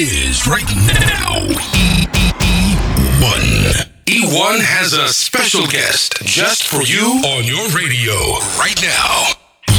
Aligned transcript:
it 0.00 0.12
is 0.12 0.46
right 0.46 0.62
now. 0.86 1.40
E1. 3.18 3.88
E1 4.06 4.60
has 4.62 4.92
a 4.92 5.08
special 5.08 5.66
guest 5.66 6.22
just 6.22 6.68
for 6.68 6.82
you 6.82 7.20
on 7.26 7.42
your 7.42 7.66
radio 7.70 8.14
right 8.56 8.80
now. 8.80 9.32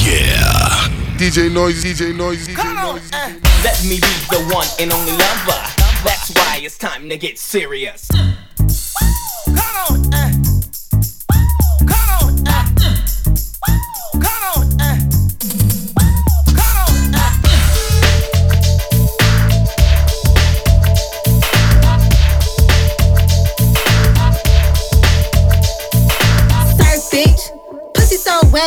Yeah. 0.04 0.90
DJ 1.16 1.50
Noise, 1.50 1.86
DJ 1.86 2.14
Noise, 2.14 2.50
DJ 2.50 2.76
Noise. 2.76 3.10
Uh, 3.14 3.32
let 3.64 3.82
me 3.86 3.96
be 3.96 4.12
the 4.28 4.44
one 4.54 4.68
and 4.78 4.92
only 4.92 5.14
lover. 5.14 5.64
That's 6.04 6.36
why 6.36 6.60
it's 6.64 6.78
time 6.78 7.08
to 7.08 7.18
get 7.18 7.40
serious. 7.40 8.10
Come 8.10 9.76
on, 9.90 10.12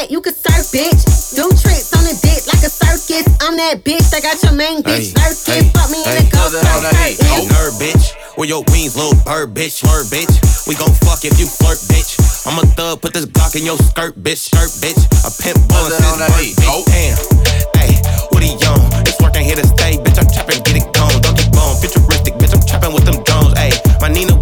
so 0.02 0.09
wet, 0.09 0.11
you 0.11 0.20
can 0.20 0.34
surf, 0.34 0.70
bitch. 0.73 1.34
Do 1.34 1.48
tricks 1.51 1.92
on 1.95 2.05
the 2.05 2.15
dick 2.23 2.47
like 2.47 2.62
a 2.62 2.70
circus. 2.70 3.27
I'm 3.41 3.56
that 3.56 3.84
bitch 3.84 4.10
that 4.10 4.23
got 4.23 4.43
your 4.43 4.52
main 4.52 4.83
bitch 4.83 5.15
lurking. 5.15 5.70
Fuck 5.70 5.91
me 5.91 6.02
in 6.02 6.24
the 6.24 6.30
ghost 6.30 6.55
Oh, 7.30 7.47
nerd, 7.47 7.79
bitch. 7.79 8.15
Where 8.37 8.48
your 8.48 8.65
wings, 8.73 8.96
little 8.96 9.19
bird, 9.24 9.55
bitch, 9.55 9.83
bird, 9.83 10.07
bitch. 10.07 10.66
We 10.66 10.74
gon' 10.74 10.95
fuck 11.05 11.24
if 11.24 11.38
you 11.38 11.46
flirt, 11.46 11.79
bitch. 11.91 12.19
I'm 12.46 12.59
a 12.59 12.66
thug, 12.74 13.02
put 13.02 13.15
this 13.15 13.27
Glock 13.27 13.55
in 13.57 13.65
your 13.65 13.79
skirt, 13.79 14.16
bitch, 14.16 14.51
skirt, 14.51 14.70
bitch. 14.83 14.98
A 15.23 15.30
pimp 15.43 15.60
ballin' 15.69 15.93
since 15.93 16.19
birth, 16.19 16.57
bitch. 16.57 16.87
Damn. 16.91 17.16
Hey, 17.77 17.93
what 18.32 18.43
he 18.43 18.57
on? 18.66 19.05
This 19.05 19.16
work 19.21 19.37
ain't 19.37 19.46
here 19.46 19.57
to 19.57 19.66
stay, 19.66 19.98
bitch. 20.01 20.19
I'm 20.19 20.27
trappin', 20.32 20.62
get 20.65 20.77
it 20.82 20.87
gone. 20.93 21.12
Don't 21.23 21.37
keep 21.37 21.55
on, 21.57 21.77
futuristic, 21.79 22.34
bitch. 22.41 22.55
I'm 22.55 22.62
trappin' 22.66 22.93
with 22.93 23.05
them 23.05 23.23
drones. 23.23 23.54
Ayy, 23.60 23.74
my 24.01 24.09
Nina 24.09 24.35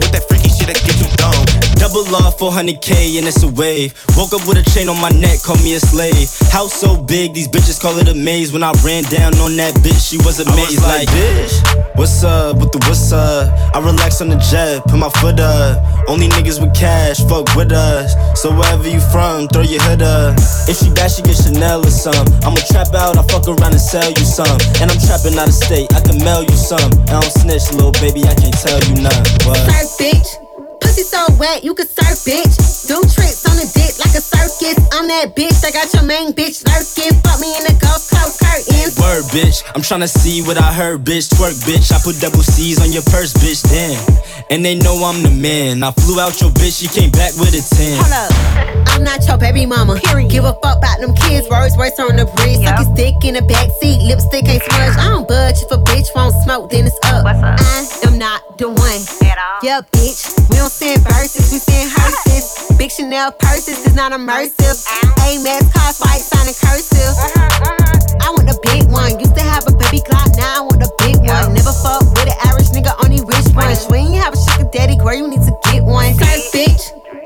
Double 1.90 2.14
off 2.22 2.38
400k 2.38 3.18
and 3.18 3.26
it's 3.26 3.42
a 3.42 3.48
wave. 3.50 3.90
Woke 4.14 4.32
up 4.32 4.46
with 4.46 4.62
a 4.62 4.62
chain 4.70 4.88
on 4.88 5.00
my 5.02 5.10
neck, 5.10 5.42
call 5.42 5.58
me 5.58 5.74
a 5.74 5.80
slave. 5.80 6.30
House 6.54 6.72
so 6.72 6.94
big, 6.94 7.34
these 7.34 7.48
bitches 7.48 7.82
call 7.82 7.98
it 7.98 8.06
a 8.06 8.14
maze. 8.14 8.52
When 8.52 8.62
I 8.62 8.70
ran 8.86 9.02
down 9.10 9.34
on 9.42 9.56
that 9.58 9.74
bitch, 9.82 9.98
she 9.98 10.16
was 10.22 10.38
amazed. 10.38 10.78
Was 10.78 10.86
like, 10.86 11.08
bitch, 11.08 11.98
what's 11.98 12.22
up 12.22 12.58
with 12.58 12.70
the 12.70 12.78
what's 12.86 13.10
up? 13.10 13.50
I 13.74 13.80
relax 13.82 14.20
on 14.20 14.28
the 14.28 14.38
jet, 14.38 14.86
put 14.86 15.02
my 15.02 15.10
foot 15.18 15.40
up. 15.40 15.82
Only 16.06 16.28
niggas 16.28 16.62
with 16.62 16.70
cash, 16.78 17.18
fuck 17.26 17.50
with 17.58 17.72
us. 17.72 18.14
So 18.40 18.54
wherever 18.54 18.86
you 18.86 19.00
from, 19.10 19.48
throw 19.48 19.66
your 19.66 19.82
hood 19.82 20.02
up. 20.02 20.38
If 20.70 20.78
she 20.78 20.94
bad, 20.94 21.10
she 21.10 21.22
get 21.22 21.42
Chanel 21.42 21.82
or 21.82 21.90
some. 21.90 22.22
I'ma 22.46 22.62
trap 22.70 22.94
out, 22.94 23.18
I 23.18 23.26
fuck 23.26 23.50
around 23.50 23.74
and 23.74 23.82
sell 23.82 24.06
you 24.06 24.22
some. 24.22 24.62
And 24.78 24.94
I'm 24.94 25.00
trapping 25.10 25.34
out 25.34 25.50
of 25.50 25.58
state, 25.58 25.90
I 25.90 25.98
can 26.06 26.22
mail 26.22 26.46
you 26.46 26.54
some. 26.54 26.94
I 27.10 27.18
don't 27.18 27.34
snitch, 27.34 27.66
little 27.74 27.90
baby, 27.98 28.22
I 28.30 28.38
can't 28.38 28.54
tell 28.54 28.78
you 28.78 29.02
nothing. 29.02 29.42
What? 29.42 29.58
Surf, 29.66 29.98
bitch. 29.98 30.49
Pussy 30.90 31.06
so 31.06 31.22
wet, 31.38 31.62
you 31.62 31.72
can 31.72 31.86
surf, 31.86 32.18
bitch. 32.26 32.58
Do 32.90 32.98
tricks 33.06 33.46
on 33.46 33.54
the 33.54 33.62
dick 33.78 33.94
like 34.02 34.10
a 34.10 34.18
circus. 34.18 34.74
I'm 34.90 35.06
that 35.06 35.38
bitch 35.38 35.62
that 35.62 35.70
got 35.70 35.86
your 35.94 36.02
main 36.02 36.34
bitch 36.34 36.66
lurking. 36.66 37.14
Fuck 37.22 37.38
me 37.38 37.54
in 37.54 37.62
the 37.62 37.78
Gulf 37.78 38.10
Coast 38.10 38.42
curtains. 38.42 38.98
Word, 38.98 39.22
bitch. 39.30 39.62
I'm 39.78 39.86
tryna 39.86 40.10
see 40.10 40.42
what 40.42 40.58
I 40.58 40.72
heard, 40.74 41.06
bitch. 41.06 41.30
Twerk, 41.30 41.54
bitch. 41.62 41.94
I 41.94 42.02
put 42.02 42.18
double 42.18 42.42
C's 42.42 42.82
on 42.82 42.90
your 42.90 43.06
purse, 43.06 43.30
bitch. 43.38 43.62
Damn. 43.70 44.02
And 44.50 44.64
they 44.64 44.74
know 44.74 44.98
I'm 45.06 45.22
the 45.22 45.30
man. 45.30 45.84
I 45.84 45.92
flew 45.92 46.18
out 46.18 46.40
your 46.40 46.50
bitch, 46.50 46.82
she 46.82 46.88
came 46.90 47.14
back 47.14 47.38
with 47.38 47.54
a 47.54 47.62
10. 47.62 48.02
Hold 48.02 48.10
up. 48.10 48.90
I'm 48.90 49.06
not 49.06 49.22
your 49.22 49.38
baby 49.38 49.64
mama. 49.64 50.02
Give 50.26 50.42
a 50.42 50.52
fuck 50.58 50.82
about 50.82 50.98
them 50.98 51.14
kids. 51.14 51.46
Words, 51.48 51.78
words 51.78 51.94
on 52.02 52.18
the 52.18 52.26
bridge. 52.34 52.58
Suck 52.66 52.82
his 52.82 52.90
dick 52.98 53.14
in 53.22 53.38
the 53.38 53.46
backseat. 53.46 54.02
Lipstick 54.02 54.50
ain't 54.50 54.62
smudge. 54.66 54.98
I 54.98 55.06
don't 55.06 55.28
budge. 55.28 55.62
If 55.62 55.70
a 55.70 55.78
bitch 55.78 56.10
won't 56.18 56.34
smoke, 56.42 56.68
then 56.68 56.84
it's 56.90 56.98
up. 57.06 57.22
What's 57.22 57.38
up? 57.38 57.62
I 57.62 58.10
am 58.10 58.18
not 58.18 58.58
the 58.58 58.68
one. 58.74 59.00
At 59.22 59.38
all. 59.38 59.62
Yeah, 59.62 59.86
bitch. 59.94 60.26
We 60.50 60.56
don't 60.58 60.68
send 60.68 60.98
verses, 61.06 61.52
we 61.54 61.62
send 61.62 61.86
hearses. 61.94 62.74
Big 62.76 62.90
Chanel 62.90 63.30
purses 63.30 63.86
is 63.86 63.94
not 63.94 64.10
immersive. 64.10 64.82
Uh-huh. 64.82 65.30
Amex 65.30 65.62
car 65.70 65.94
fight 65.94 66.26
signing 66.26 66.58
cursive. 66.58 66.98
Uh-huh, 66.98 67.70
uh-huh. 67.70 68.26
I 68.26 68.28
want 68.34 68.50
the 68.50 68.58
big 68.66 68.90
one. 68.90 69.14
Used 69.20 69.36
to 69.36 69.42
have 69.46 69.62
a 69.68 69.72
baby 69.72 70.02
Glock, 70.02 70.34
now 70.36 70.58
I 70.58 70.60
want 70.66 70.82
the 70.82 70.90
big 71.06 71.22
one. 71.22 71.54
Never 71.54 71.70
fuck 71.70 72.02
with 72.02 72.26
an 72.26 72.38
average 72.42 72.74
nigga, 72.74 72.92
only 73.04 73.22
rich 73.22 73.49
ones. 73.60 73.86
When 73.86 74.12
you 74.12 74.20
have 74.20 74.34
a 74.34 74.40
sugar 74.40 74.68
daddy, 74.72 74.96
girl, 74.96 75.14
you 75.14 75.28
need 75.28 75.42
to 75.42 75.54
get 75.70 75.84
one. 75.84 76.14
Surf, 76.14 76.52
bitch. 76.52 76.82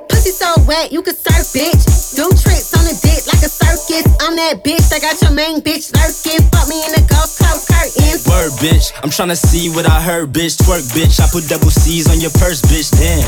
Pussy 0.09 0.31
so 0.31 0.51
wet, 0.67 0.93
you 0.93 1.03
can 1.03 1.15
surf, 1.15 1.47
bitch. 1.55 1.83
Do 2.17 2.29
tricks 2.35 2.75
on 2.75 2.85
the 2.85 2.95
dick 3.03 3.27
like 3.31 3.43
a 3.43 3.51
circus. 3.51 4.07
I'm 4.21 4.37
that 4.37 4.63
bitch 4.65 4.89
that 4.91 5.01
got 5.03 5.21
your 5.23 5.33
main 5.33 5.61
bitch 5.61 5.93
lurking. 5.95 6.43
Fuck 6.51 6.69
me 6.69 6.83
in 6.85 6.93
the 6.93 7.05
Gulf 7.09 7.31
Coast 7.39 7.69
curtains. 7.69 8.27
Word, 8.27 8.53
bitch. 8.59 8.93
I'm 9.03 9.11
tryna 9.11 9.37
see 9.37 9.71
what 9.71 9.87
I 9.89 10.01
heard, 10.01 10.33
bitch. 10.33 10.59
Twerk, 10.63 10.85
bitch. 10.95 11.21
I 11.21 11.27
put 11.31 11.49
double 11.49 11.71
C's 11.71 12.09
on 12.11 12.21
your 12.21 12.35
purse, 12.43 12.63
bitch. 12.63 12.91
Damn. 12.95 13.27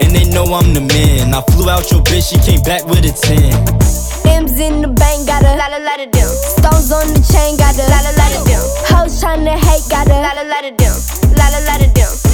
And 0.00 0.14
they 0.14 0.28
know 0.30 0.44
I'm 0.54 0.72
the 0.72 0.84
man. 0.92 1.34
I 1.34 1.40
flew 1.52 1.68
out 1.68 1.90
your 1.90 2.02
bitch, 2.02 2.30
she 2.30 2.38
came 2.40 2.62
back 2.62 2.84
with 2.86 3.04
a 3.04 3.12
10. 3.12 3.86
M's 4.26 4.58
in 4.58 4.82
the 4.82 4.88
bank, 4.88 5.26
got 5.26 5.42
a 5.42 5.54
la 5.54 5.66
la 5.68 5.78
la 5.78 5.96
da 5.96 6.06
dim. 6.06 6.28
Stones 6.28 6.92
on 6.92 7.06
the 7.14 7.22
chain, 7.22 7.56
got 7.56 7.74
a 7.74 7.84
la 7.88 8.00
la 8.02 8.12
la 8.14 8.26
da 8.34 8.40
dim. 8.44 8.62
Hoes 8.90 9.22
tryna 9.22 9.56
hate, 9.56 9.86
got 9.88 10.06
a 10.08 10.16
la 10.20 10.32
la 10.34 10.42
la 10.42 10.60
da 10.62 10.70
dim. 10.70 10.94
La 11.38 11.48
la 11.48 11.60
la 11.64 11.78
da 11.78 11.88
dim. 11.92 12.25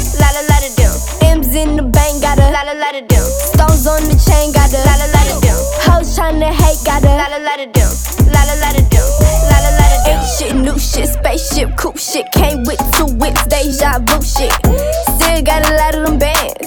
M's 1.53 1.69
in 1.69 1.77
the 1.77 1.83
bank, 1.83 2.23
got 2.23 2.39
a 2.39 2.49
la 2.51 2.63
la 2.63 2.73
la 2.73 2.93
da 2.93 3.01
dim. 3.01 3.25
Stones 3.53 3.87
on 3.87 4.03
the 4.09 4.17
chain, 4.17 4.53
got 4.53 4.73
a 4.73 4.79
la 4.89 4.95
la 4.97 5.07
la 5.13 5.23
da 5.29 5.41
dim. 5.41 5.59
Hoes 5.85 6.17
tryna 6.17 6.49
hate, 6.49 6.81
got 6.85 7.05
a 7.05 7.13
la 7.13 7.27
la 7.29 7.57
da 7.57 7.67
dim. 7.67 7.91
La 8.33 8.41
la 8.49 8.55
la 8.63 8.73
da 8.73 8.83
dim. 8.89 9.07
La 9.51 9.59
la 9.65 9.71
la 9.77 9.87
da 9.93 9.99
dim. 10.05 10.19
Ain't 10.19 10.29
shit, 10.33 10.55
new 10.57 10.79
shit, 10.79 11.09
spaceship, 11.09 11.77
coupe 11.77 11.99
shit. 11.99 12.31
Came 12.33 12.65
with 12.65 12.81
two 12.97 13.07
whips, 13.21 13.45
deja 13.47 13.99
vu 14.01 14.23
shit. 14.23 14.53
Still 15.17 15.43
got 15.43 15.69
a 15.69 15.75
lot 15.77 15.95
of 15.95 16.07
them 16.07 16.19
bands. 16.19 16.62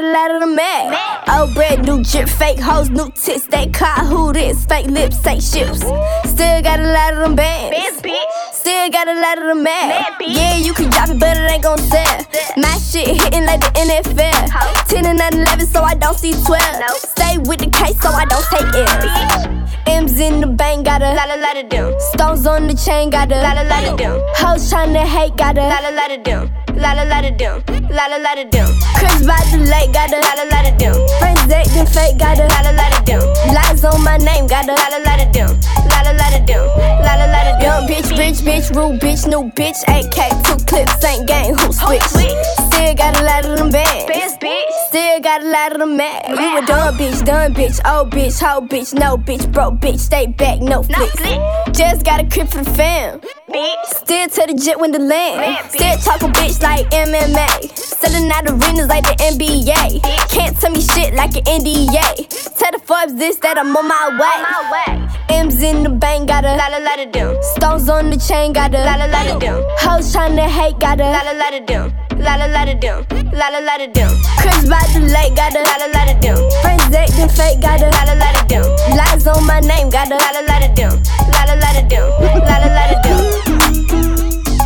Got 0.00 0.08
a 0.08 0.12
lot 0.12 0.30
of 0.30 0.40
them 0.40 0.54
mad. 0.56 1.28
Old 1.28 1.52
bread, 1.52 1.84
new 1.84 2.02
drip, 2.02 2.26
fake 2.26 2.58
hoes, 2.58 2.88
new 2.88 3.10
tits. 3.10 3.46
They 3.48 3.66
caught 3.66 4.06
who 4.06 4.32
this? 4.32 4.64
Fake 4.64 4.86
lips, 4.86 5.18
fake 5.18 5.42
ships. 5.42 5.80
Still 6.24 6.62
got 6.62 6.80
a 6.80 6.90
lot 6.90 7.12
of 7.12 7.18
them 7.18 7.34
bands. 7.34 8.00
Still 8.50 8.88
got 8.88 9.08
a 9.08 9.20
lot 9.20 9.36
of 9.36 9.44
them 9.44 9.62
mad. 9.62 10.16
Yeah, 10.26 10.56
you 10.56 10.72
can 10.72 10.88
drop 10.88 11.10
it, 11.10 11.20
but 11.20 11.36
it 11.36 11.50
ain't 11.50 11.62
gon' 11.62 11.76
sell. 11.76 12.24
My 12.56 12.78
shit 12.78 13.08
hitting 13.08 13.44
like 13.44 13.60
the 13.60 13.72
NFL. 13.76 14.88
10 14.88 15.04
and 15.04 15.18
9 15.18 15.34
11, 15.34 15.66
so 15.66 15.82
I 15.82 15.92
don't 15.92 16.16
see 16.16 16.32
12. 16.32 16.62
Stay 16.96 17.36
with 17.36 17.58
the 17.60 17.68
case, 17.68 18.00
so 18.00 18.08
I 18.08 18.24
don't 18.24 18.46
take 18.48 18.72
L's. 18.72 19.60
M's 19.86 20.18
in 20.18 20.40
the 20.40 20.46
bank, 20.46 20.86
got 20.86 21.02
a 21.02 21.12
lot, 21.12 21.28
la 21.28 21.34
la 21.34 21.52
da 21.52 21.62
dim. 21.68 21.92
Stones 22.14 22.46
on 22.46 22.68
the 22.68 22.74
chain, 22.74 23.10
got 23.10 23.30
a 23.30 23.36
la 23.36 23.52
la 23.52 23.62
la 23.68 23.80
da 23.82 23.96
dim. 23.96 24.12
Hoes 24.36 24.72
tryna 24.72 25.04
hate, 25.04 25.36
got 25.36 25.58
a 25.58 25.62
lot, 25.62 25.82
la 25.82 25.90
la 25.90 26.08
da 26.08 26.16
dim. 26.16 26.59
La 26.80 26.94
la 26.94 27.04
la 27.04 27.20
da 27.20 27.30
dim. 27.30 27.62
La 27.90 28.06
la 28.08 28.16
la 28.16 28.34
da 28.34 28.44
dim. 28.44 28.66
Chris 28.96 29.20
by 29.26 29.36
the 29.50 29.58
lake, 29.68 29.92
got 29.92 30.10
a 30.12 30.16
la 30.16 30.32
la 30.38 30.44
la 30.48 30.62
da 30.64 30.72
dim. 30.80 30.94
Friends 31.20 31.52
acting 31.52 31.86
fake, 31.86 32.16
got 32.18 32.38
a 32.38 32.46
la 32.48 32.60
la 32.64 32.72
la 32.72 32.88
da 32.88 33.00
dim. 33.04 33.22
Lies 33.52 33.84
on 33.84 34.02
my 34.02 34.16
name, 34.16 34.46
got 34.46 34.64
a 34.64 34.72
la 34.72 34.86
la 34.88 34.98
la 35.04 35.16
da 35.20 35.26
dim. 35.30 35.50
La 35.92 35.99
la 36.12 36.30
la 36.30 36.30
da 36.30 36.44
dim. 36.44 36.66
La 37.04 37.14
la 37.14 37.26
la 37.26 37.44
da 37.44 37.58
dim. 37.58 37.66
Young 37.66 37.88
bitch, 37.88 38.10
bitch, 38.16 38.42
bitch, 38.42 38.74
rude 38.74 39.00
bitch, 39.00 39.26
new 39.26 39.50
bitch. 39.52 39.80
AK, 39.88 40.18
two 40.44 40.64
clips, 40.64 41.04
ain't 41.04 41.26
gang, 41.26 41.54
who 41.54 41.72
switch? 41.72 42.02
Still 42.02 42.94
got 42.94 43.20
a 43.20 43.24
lot 43.24 43.44
of 43.44 43.58
them 43.58 43.70
bands. 43.70 44.10
Still 44.88 45.20
got 45.20 45.42
a 45.42 45.48
lot 45.48 45.72
of 45.72 45.78
them 45.78 45.96
mad. 45.96 46.28
You 46.30 46.58
a 46.58 46.66
dumb 46.66 46.96
bitch, 46.96 47.24
dumb 47.24 47.54
bitch, 47.54 47.78
old 47.86 48.10
bitch, 48.10 48.40
hoe 48.40 48.60
bitch, 48.60 48.92
no 48.94 49.16
bitch, 49.16 49.52
broke 49.52 49.74
bitch, 49.74 50.00
stay 50.00 50.26
back, 50.26 50.60
no 50.60 50.82
flicks. 50.82 51.22
Just 51.76 52.04
got 52.04 52.20
a 52.20 52.26
crib 52.28 52.48
for 52.48 52.64
the 52.64 52.70
fam. 52.72 53.20
Bitch, 53.48 53.84
still 53.86 54.28
to 54.28 54.52
the 54.52 54.54
jet 54.54 54.78
when 54.80 54.92
the 54.92 54.98
land. 54.98 55.70
Still 55.70 55.96
talk 55.98 56.22
a 56.22 56.32
bitch 56.32 56.62
like 56.62 56.88
MMA. 56.90 57.76
Selling 57.76 58.30
out 58.32 58.48
arenas 58.48 58.88
like 58.88 59.04
the 59.04 59.14
NBA. 59.30 60.02
Can't 60.30 60.58
tell 60.58 60.70
me 60.72 60.80
shit 60.80 61.14
like 61.14 61.36
an 61.36 61.44
NDA. 61.44 62.56
Tell 62.58 62.72
the 62.72 62.80
Forbes 62.84 63.14
this 63.14 63.36
that 63.36 63.58
I'm 63.58 63.76
on 63.76 63.86
my 63.86 64.08
way. 64.18 65.36
M's 65.36 65.62
in 65.62 65.82
the 65.84 65.90
bank, 66.00 66.28
got 66.28 66.44
a 66.44 66.56
la 66.56 66.66
la 66.68 66.78
la 66.78 66.96
da 66.96 67.04
dim. 67.04 67.36
Stones 67.54 67.88
on 67.88 68.10
the 68.10 68.16
chain, 68.16 68.52
got 68.52 68.74
a 68.74 68.78
la 68.78 68.94
la 68.96 69.06
la 69.06 69.24
da 69.24 69.38
dim. 69.38 69.54
Hoes 69.82 70.12
tryna 70.12 70.48
hate, 70.48 70.78
got 70.80 71.00
a 71.00 71.04
la 71.04 71.20
la 71.22 71.32
la 71.32 71.50
da 71.50 71.60
dim. 71.60 71.92
La 72.18 72.36
la 72.36 72.46
la 72.46 72.64
da 72.64 72.74
dim. 72.74 73.20
La 73.32 73.48
la 73.48 73.60
la 73.60 73.76
da. 73.86 74.08
Chris 74.40 74.68
by 74.68 74.82
the 74.92 75.00
lake, 75.14 75.34
got 75.36 75.54
a 75.54 75.60
la 75.68 75.76
la 75.82 75.86
la 76.08 76.14
da. 76.24 76.32
Friends 76.62 76.94
acting 76.94 77.28
fake, 77.28 77.60
got 77.60 77.80
a 77.80 77.88
la 77.94 78.02
la 78.08 78.14
la 78.14 78.42
da. 78.50 78.60
Lies 78.96 79.26
on 79.26 79.46
my 79.46 79.60
name, 79.60 79.90
got 79.90 80.10
a 80.10 80.16
la 80.16 80.30
la 80.34 80.42
la 80.48 80.68
da. 80.74 80.88
La 81.32 81.40
la 81.48 81.54
la 81.62 81.70
da 81.76 81.82
dim. 81.90 82.04
La 82.48 82.56
la 82.62 82.68
la 82.76 82.84
da 82.90 82.96
dim. 83.04 83.18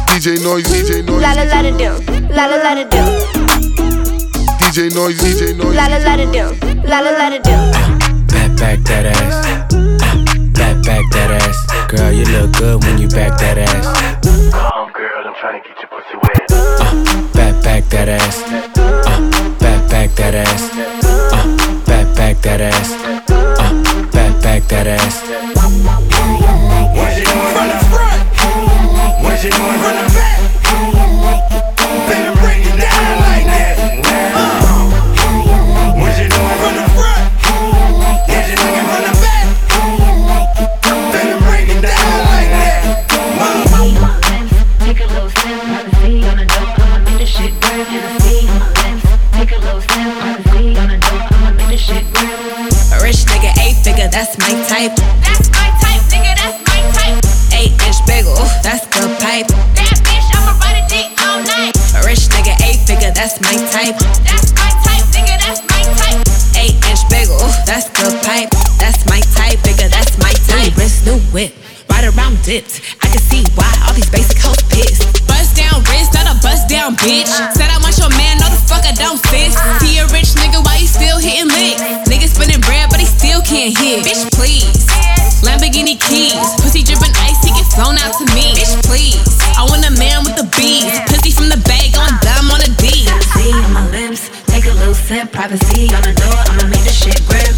DJ 0.09 0.43
Noise, 0.43 0.69
DJ 0.73 1.05
Noise. 1.05 1.23
La 1.23 1.33
la 1.35 1.45
la 1.45 1.63
da 1.63 1.71
dim. 1.81 1.95
La 2.31 2.47
la 2.47 2.57
la 2.65 2.85
da. 2.85 3.03
DJ 4.61 4.95
Noise, 4.95 5.19
DJ 5.23 5.57
Noise. 5.59 5.75
La 5.77 5.87
la 5.89 5.99
la 5.99 6.17
da 6.17 6.27
dim. 6.35 6.49
La 6.85 7.01
la 7.01 7.11
la 7.11 7.27
da 7.31 7.39
dim. 7.39 7.61
Back, 8.29 8.51
back 8.59 8.79
that 8.85 9.07
ass. 9.07 9.94
Back, 11.25 11.41
back 11.41 11.41
that 11.41 11.49
ass. 11.49 11.91
Girl, 11.91 12.12
you 12.12 12.25
look 12.26 12.53
good 12.53 12.85
when 12.85 12.99
you 12.99 13.09
back 13.09 13.38
that 13.38 13.56
ass. 13.56 13.87
Come, 14.53 14.93
girl, 14.93 15.26
I'm 15.26 15.35
trying 15.41 15.62
to 15.62 15.69
get 15.69 15.79
your 15.81 15.88
pussy 15.88 16.17
wet. 16.21 16.53
Uh, 16.53 17.32
back, 17.32 17.62
back 17.65 17.85
that 17.88 18.09
ass. 18.11 18.43
Uh, 18.43 18.91
back, 19.59 19.88
back 19.91 20.11
that 20.17 20.35
ass. 20.35 20.71
Uh, 20.75 21.47
back, 21.87 22.15
back 22.15 22.43
that 22.43 22.61
ass. 22.61 22.93
Uh, 22.93 23.41
back, 24.12 24.43
back 24.43 24.62
that 24.69 24.87
ass. 24.87 25.23
What 26.94 27.17
you 27.17 27.25
doing 27.25 27.53
from 27.55 27.69
the 27.69 27.79
front? 27.88 28.20
What 29.25 29.44
you 29.44 29.50
doing 29.50 29.79
from 29.81 29.97
the 29.97 30.12
back? 30.15 30.64
Privacy 95.44 95.93
on 95.93 96.00
the 96.00 96.14
door, 96.17 96.32
I'ma 96.49 96.73
make 96.73 96.88
the 96.88 96.94
shit 96.96 97.20
grip. 97.29 97.52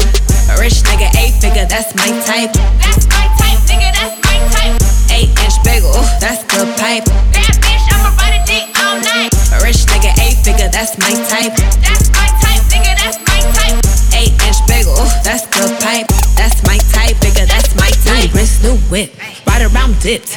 A 0.51 0.59
rich 0.59 0.83
nigga, 0.91 1.07
eight 1.23 1.39
figure, 1.39 1.71
that's 1.71 1.95
my 1.95 2.11
type. 2.27 2.51
That's 2.83 3.07
my 3.15 3.31
type, 3.39 3.63
nigga, 3.71 3.95
that's 3.95 4.19
my 4.27 4.39
type. 4.51 4.75
Eight 5.15 5.31
inch 5.31 5.55
bagel, 5.63 5.95
that's 6.19 6.43
the 6.51 6.67
pipe. 6.83 7.07
Bad 7.31 7.55
bitch, 7.63 7.87
I'ma 7.95 8.11
ride 8.19 8.35
a 8.35 8.43
dick 8.43 8.67
all 8.83 8.99
night. 8.99 9.31
A 9.55 9.63
rich 9.63 9.87
nigga, 9.87 10.11
eight 10.19 10.35
figure, 10.43 10.67
that's 10.67 10.99
my 10.99 11.15
type. 11.31 11.55
That's 11.79 12.11
my 12.11 12.27
type, 12.43 12.67
nigga, 12.75 12.93
that's 12.99 13.23
my 13.23 13.39
type. 13.55 13.79
Eight 14.19 14.35
inch 14.35 14.59
bagel, 14.67 14.99
that's 15.23 15.47
the 15.55 15.71
pipe. 15.79 16.11
That's 16.35 16.59
my 16.67 16.83
type, 16.91 17.15
nigga, 17.23 17.47
that's 17.47 17.71
my 17.79 17.91
type. 18.03 18.35
New 18.35 18.41
wrist, 18.41 18.67
new 18.67 18.75
whip, 18.91 19.15
ride 19.47 19.63
around 19.63 19.95
dipped. 20.03 20.35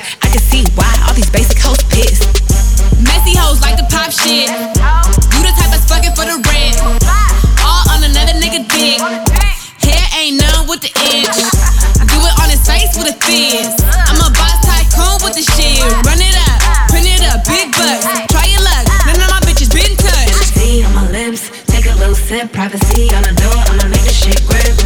100% 22.29 22.53
privacy 22.53 23.09
on 23.17 23.25
the 23.25 23.33
door, 23.41 23.57
I'ma 23.73 23.89
make 23.89 24.05
this 24.05 24.21
shit 24.21 24.37
grip. 24.45 24.77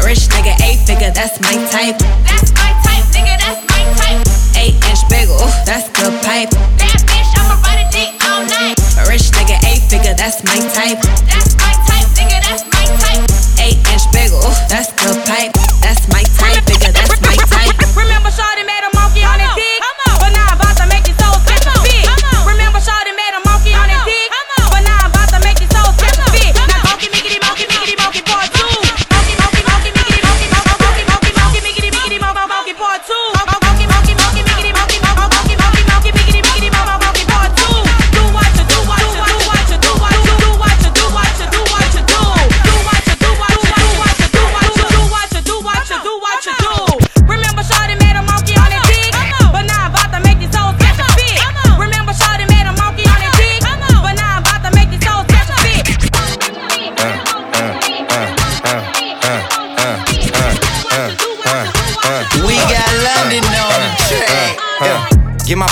Rich 0.00 0.32
nigga, 0.32 0.56
eight 0.64 0.80
figure, 0.88 1.12
that's 1.12 1.36
my 1.44 1.52
type. 1.68 2.00
That's 2.24 2.48
my 2.56 2.72
type, 2.88 3.04
nigga, 3.12 3.36
that's 3.36 3.60
my 3.68 3.84
type. 4.00 4.24
Eight 4.56 4.80
inch 4.80 5.04
bagel, 5.12 5.36
that's 5.68 5.92
good 5.92 6.16
pipe. 6.24 6.48
Bad 6.80 6.96
bitch, 7.04 7.36
I'ma 7.36 7.60
ride 7.60 7.84
a 7.84 7.86
dick 7.92 8.16
all 8.24 8.48
night. 8.48 8.80
Rich 9.12 9.28
nigga, 9.36 9.60
eight 9.68 9.84
figure, 9.92 10.16
that's 10.16 10.40
my 10.40 10.56
type. 10.72 10.96
That's 11.28 11.52
my 11.60 11.76
type, 11.84 12.08
nigga, 12.16 12.40
that's 12.48 12.64
my 12.64 12.88
type. 13.04 13.28
Eight 13.60 13.76
inch 13.92 14.08
bagel, 14.16 14.40
that's 14.72 14.88
good 14.96 15.20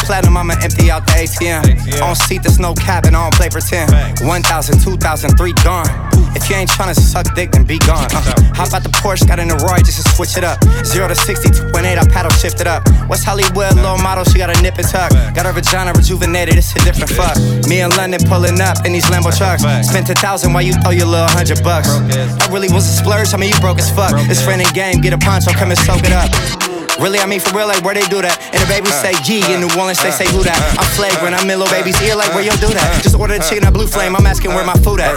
platinum, 0.05 0.37
I'ma 0.37 0.55
empty 0.63 0.91
out 0.91 1.07
the 1.07 1.13
ATM. 1.13 2.03
On 2.03 2.15
seat, 2.15 2.43
there's 2.43 2.61
no 2.61 2.75
cap 2.75 3.05
and 3.07 3.17
I 3.17 3.23
don't 3.25 3.35
play 3.35 3.49
pretend. 3.49 3.91
1,000, 4.21 4.81
2,000, 4.81 5.37
3 5.37 5.53
gone. 5.65 5.89
If 6.37 6.51
you 6.51 6.57
ain't 6.57 6.69
tryna 6.69 6.95
suck 6.95 7.33
dick, 7.35 7.53
then 7.53 7.65
be 7.65 7.79
gone. 7.79 8.11
Uh, 8.11 8.21
hop 8.59 8.75
out 8.75 8.83
the 8.83 8.91
Porsche, 8.91 9.27
got 9.27 9.39
in 9.39 9.49
the 9.49 9.57
Roy 9.57 9.79
just 9.79 10.03
to 10.03 10.09
switch 10.13 10.37
it 10.37 10.45
up. 10.45 10.63
0 10.85 11.09
to 11.09 11.15
60, 11.15 11.49
2.8, 11.49 11.99
I 11.99 12.05
paddle 12.11 12.31
shift 12.33 12.61
it 12.61 12.67
up. 12.67 12.83
West 13.09 13.25
Hollywood, 13.25 13.77
low 13.77 13.97
model, 13.99 14.25
she 14.25 14.39
got 14.39 14.51
a 14.51 14.61
nip 14.61 14.77
and 14.77 14.87
tuck. 14.87 15.11
Got 15.35 15.47
her 15.47 15.53
vagina 15.53 15.93
rejuvenated, 15.93 16.57
it's 16.57 16.75
a 16.75 16.81
different 16.85 17.11
fuck. 17.11 17.39
Me 17.69 17.81
and 17.81 17.97
London 17.97 18.21
pulling 18.27 18.61
up 18.61 18.85
in 18.85 18.93
these 18.93 19.07
Lambo 19.07 19.31
trucks. 19.37 19.63
Spent 19.87 20.11
a 20.11 20.15
thousand 20.15 20.53
while 20.53 20.63
you 20.63 20.75
throw 20.83 20.91
your 20.91 21.07
little 21.07 21.29
hundred 21.31 21.63
bucks. 21.63 21.89
That 22.11 22.51
really 22.51 22.69
was 22.69 22.85
a 22.85 22.93
splurge, 22.93 23.33
I 23.33 23.37
mean, 23.39 23.51
you 23.55 23.61
broke 23.61 23.79
as 23.79 23.91
fuck. 23.91 24.13
It's 24.29 24.43
friend 24.43 24.61
and 24.61 24.75
game, 24.75 25.01
get 25.01 25.13
a 25.13 25.19
poncho, 25.19 25.53
come 25.53 25.71
and 25.71 25.79
soak 25.79 26.03
it 26.03 26.13
up. 26.13 26.64
Really, 27.03 27.19
I 27.19 27.27
mean 27.27 27.41
for 27.41 27.51
real, 27.57 27.67
like 27.67 27.83
where 27.83 27.95
they 27.95 28.07
do 28.07 28.23
that. 28.23 28.39
And 28.55 28.63
the 28.63 28.69
babies 28.71 28.95
say 29.03 29.13
G 29.27 29.43
in 29.51 29.61
New 29.61 29.71
Orleans, 29.75 29.99
they 29.99 30.15
say 30.15 30.31
who 30.31 30.47
that. 30.47 30.55
Uh, 30.55 30.81
I'm 30.83 30.89
flagrant, 30.95 31.35
uh, 31.35 31.43
I'm 31.43 31.51
in 31.51 31.59
little 31.59 31.73
baby's 31.75 31.99
ear, 32.07 32.15
like 32.15 32.31
where 32.33 32.47
yo 32.47 32.55
do 32.63 32.71
that. 32.71 32.87
Uh, 32.87 33.03
Just 33.03 33.19
order 33.19 33.35
the 33.35 33.43
chicken 33.43 33.67
at 33.67 33.75
Blue 33.75 33.87
Flame, 33.91 34.15
I'm 34.15 34.27
asking 34.27 34.55
where 34.55 34.65
my 34.65 34.79
food 34.79 35.03
at. 35.03 35.11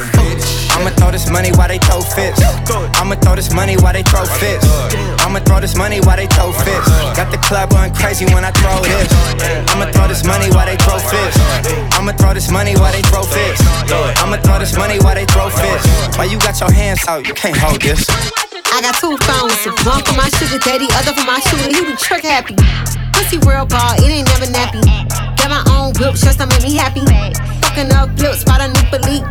I'ma 0.74 0.90
throw 0.98 1.10
this 1.14 1.30
money 1.30 1.54
while 1.54 1.70
they 1.70 1.78
throw 1.78 2.02
fits. 2.02 2.42
I'ma 2.98 3.16
throw 3.22 3.36
this 3.38 3.54
money 3.54 3.78
while 3.78 3.94
they 3.94 4.04
throw 4.04 4.26
fits. 4.26 4.66
I'ma 5.22 5.40
throw 5.46 5.62
this 5.62 5.76
money 5.78 6.02
while 6.02 6.18
they 6.18 6.28
throw 6.28 6.52
fits. 6.54 6.88
Got 7.18 7.30
the 7.32 7.38
club 7.46 7.70
going 7.70 7.94
crazy 7.94 8.26
when 8.34 8.46
I 8.46 8.52
throw 8.52 8.82
this. 8.82 9.10
I'ma 9.74 9.90
throw 9.94 10.08
this 10.10 10.26
money 10.26 10.50
while 10.54 10.66
they 10.66 10.78
throw 10.82 10.98
fits. 10.98 11.38
I'ma 11.94 12.14
throw 12.18 12.34
this 12.34 12.50
money 12.50 12.74
while 12.78 12.92
they 12.92 13.02
throw 13.06 13.24
fits. 13.24 13.62
I'ma 14.22 14.38
throw 14.42 14.60
this 14.60 14.78
money 14.78 14.98
while 15.00 15.16
they 15.16 15.26
throw 15.26 15.50
fits. 15.50 15.86
While 16.18 16.30
you 16.30 16.38
got 16.40 16.60
your 16.60 16.72
hands 16.72 17.06
out, 17.08 17.28
you 17.28 17.34
can't 17.34 17.58
hold 17.58 17.82
this. 17.82 18.06
I 18.74 18.82
got 18.82 18.96
two 19.00 19.16
phones, 19.24 19.58
one 19.88 20.04
for 20.04 20.16
my 20.16 20.30
sugar 20.38 20.60
daddy, 20.60 20.88
other 21.00 21.14
for 21.16 21.26
my 21.26 21.40
shooter. 21.40 21.72
He 21.72 21.82
be 21.86 21.96
trick 21.96 22.24
happy. 22.24 22.56
Pussy 23.14 23.38
real 23.48 23.66
ball, 23.66 23.96
it 23.98 24.10
ain't 24.10 24.28
never 24.28 24.46
nappy. 24.52 24.84
Got 25.40 25.50
my 25.50 25.64
own 25.74 25.94
whip, 25.98 26.16
shirts 26.16 26.38
that 26.38 26.50
make 26.50 26.62
me 26.62 26.76
happy. 26.76 27.02
Fucking 27.64 27.92
up 27.96 28.12
flips, 28.20 28.42
spot 28.42 28.62
a 28.62 28.68
new 28.68 28.86
belief. 28.92 29.24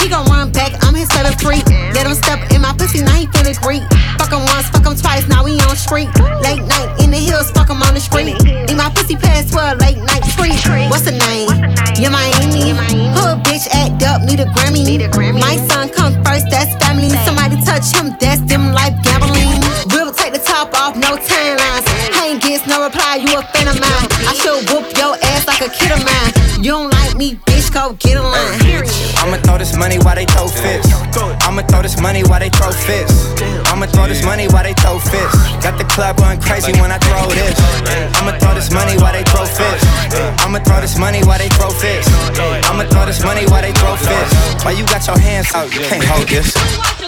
He 0.00 0.08
gon' 0.08 0.24
run 0.30 0.52
back, 0.52 0.72
I'm 0.86 0.94
his 0.94 1.10
favorite 1.10 1.36
freak. 1.42 1.66
Let 1.92 2.06
him 2.06 2.14
step 2.14 2.38
in 2.54 2.62
my 2.62 2.72
pussy, 2.72 3.02
now 3.02 3.18
he 3.18 3.26
feeling 3.34 3.58
great. 3.60 3.84
Fuck 4.16 4.32
him 4.32 4.46
once, 4.46 4.70
fuck 4.70 4.86
him 4.86 4.94
twice, 4.94 5.26
now 5.28 5.44
we 5.44 5.58
on 5.66 5.76
street. 5.76 6.08
Late 6.40 6.62
night 6.62 6.88
in 7.02 7.10
the 7.10 7.20
hills, 7.20 7.50
fuck 7.50 7.68
him 7.68 7.82
on 7.82 7.92
the 7.92 8.00
street. 8.00 8.38
Need 8.40 8.78
my 8.78 8.88
pussy 8.94 9.16
past 9.16 9.52
12, 9.52 9.78
late 9.82 9.98
night 9.98 10.22
treat. 10.38 10.54
What's 10.88 11.02
the 11.02 11.12
name? 11.12 11.50
Yeah, 11.98 12.14
Miami. 12.14 12.72
Hood 13.12 13.42
bitch 13.42 13.66
act 13.74 14.02
up, 14.06 14.22
need 14.22 14.40
a 14.40 14.46
Grammy. 14.54 15.40
My 15.40 15.56
son 15.68 15.90
come 15.90 16.14
first, 16.24 16.46
that's 16.50 16.72
family. 16.78 17.10
Somebody 17.26 17.58
touch 17.64 17.90
him, 17.90 18.14
that's 18.20 18.37
no 21.08 21.16
timelines. 21.16 21.86
I 22.12 22.28
Ain't 22.28 22.42
gets 22.42 22.66
no 22.66 22.84
reply, 22.84 23.16
you 23.24 23.32
a 23.32 23.40
fan 23.40 23.68
of 23.68 23.80
mine. 23.80 24.08
I 24.28 24.36
should 24.36 24.68
whoop 24.68 24.84
your 25.00 25.16
ass 25.32 25.48
like 25.48 25.64
a 25.64 25.70
kid 25.72 25.92
of 25.92 26.04
mine. 26.04 26.32
You 26.60 26.76
don't 26.76 26.90
like 26.92 27.16
me, 27.16 27.36
bitch, 27.48 27.72
go 27.72 27.96
get 27.96 28.18
a 28.18 28.22
line. 28.22 28.60
I'ma 29.16 29.40
throw 29.40 29.56
this 29.56 29.72
money 29.76 29.96
while 29.98 30.14
they 30.14 30.26
throw 30.26 30.48
fits. 30.48 30.92
I'ma 31.48 31.62
throw 31.62 31.80
this 31.80 31.98
money 32.00 32.22
while 32.28 32.40
they 32.40 32.50
throw 32.50 32.72
fits. 32.72 33.12
I'ma 33.72 33.86
throw 33.86 34.06
this 34.06 34.22
money 34.24 34.48
while 34.48 34.64
they 34.64 34.74
throw 34.74 34.98
fits. 34.98 35.32
Got 35.64 35.78
the 35.78 35.88
club 35.88 36.18
going 36.18 36.40
crazy 36.40 36.72
when 36.76 36.92
I 36.92 36.98
throw 36.98 37.24
this. 37.32 37.56
I'ma 38.20 38.36
throw 38.36 38.52
this 38.54 38.70
money 38.70 38.98
while 39.00 39.12
they 39.12 39.24
throw 39.24 39.46
fits. 39.46 39.82
I'ma 40.44 40.58
throw 40.60 40.80
this 40.80 40.98
money 40.98 41.24
while 41.24 41.38
they 41.38 41.48
throw 41.56 41.70
fits. 41.70 42.08
I'ma 42.68 42.84
throw 42.92 43.06
this 43.06 43.24
money 43.24 43.46
while 43.48 43.62
they 43.62 43.72
throw 43.72 43.96
fits. 43.96 44.30
While 44.64 44.76
you 44.76 44.84
got 44.84 45.06
your 45.06 45.18
hands 45.18 45.48
out, 45.54 45.72
you 45.72 45.80
can't 45.88 46.04
hold 46.04 46.28
this. 46.28 47.07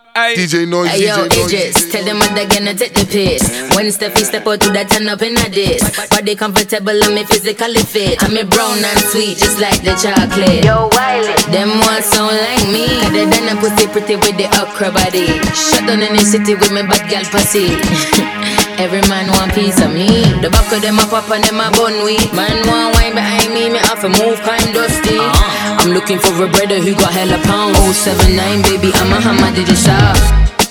DJ 0.15 0.67
Noise, 0.67 0.89
Hey 0.91 1.07
yo, 1.07 1.15
DJ 1.15 1.39
Noise. 1.39 1.53
Idris, 1.53 1.91
tell 1.91 2.03
them 2.03 2.19
what 2.19 2.35
they 2.35 2.45
gonna 2.45 2.73
take 2.75 2.93
the 2.93 3.05
piss. 3.07 3.43
When 3.75 3.87
Steffi 3.87 4.23
step 4.27 4.45
out 4.45 4.59
to 4.61 4.69
that 4.71 4.89
turn 4.89 5.07
up 5.07 5.21
in 5.21 5.37
a 5.37 5.47
diss. 5.49 5.83
Body 6.09 6.35
comfortable 6.35 6.91
and 6.91 7.15
me 7.15 7.23
physically 7.23 7.79
fit. 7.83 8.21
I'm 8.23 8.35
a 8.35 8.43
brown 8.43 8.83
and 8.83 8.99
sweet, 9.07 9.37
just 9.37 9.59
like 9.59 9.79
the 9.83 9.95
chocolate. 9.95 10.65
Yo, 10.67 10.89
Wiley, 10.91 11.31
them 11.51 11.79
ones 11.87 12.05
sound 12.11 12.35
like 12.35 12.67
me. 12.67 12.91
They 13.15 13.23
done 13.23 13.55
a 13.55 13.59
pussy 13.61 13.87
pretty 13.87 14.15
with 14.19 14.35
the 14.35 14.51
okra 14.59 14.91
body. 14.91 15.27
Shut 15.55 15.87
down 15.87 16.03
in 16.03 16.11
the 16.11 16.23
city 16.27 16.55
with 16.55 16.71
me 16.75 16.83
bad 16.83 17.07
gal 17.09 17.23
pussy. 17.31 17.71
Every 18.81 19.01
man 19.13 19.29
want 19.37 19.53
piece 19.53 19.79
of 19.79 19.93
me. 19.93 20.07
The 20.41 20.49
back 20.49 20.73
of 20.73 20.81
them 20.81 20.97
a 20.97 21.05
pop 21.05 21.29
and 21.29 21.43
them 21.43 21.61
a 21.61 21.69
bun 21.69 22.03
weed. 22.03 22.33
Man 22.33 22.65
want 22.65 22.95
wine 22.95 23.13
behind 23.13 23.53
me, 23.53 23.69
me 23.69 23.77
have 23.77 24.01
to 24.01 24.09
move 24.09 24.41
kind 24.41 24.73
dusty. 24.73 25.19
Uh-huh. 25.21 25.77
I'm 25.81 25.91
looking 25.93 26.17
for 26.17 26.33
a 26.43 26.49
brother 26.49 26.79
who 26.79 26.95
got 26.95 27.13
hella 27.13 27.37
pounds. 27.45 27.77
079 27.77 28.63
baby, 28.63 28.89
I'm 28.95 29.13
a 29.13 29.21
hammer, 29.21 29.53
did 29.53 29.69
you 29.69 29.75
shop? 29.75 30.17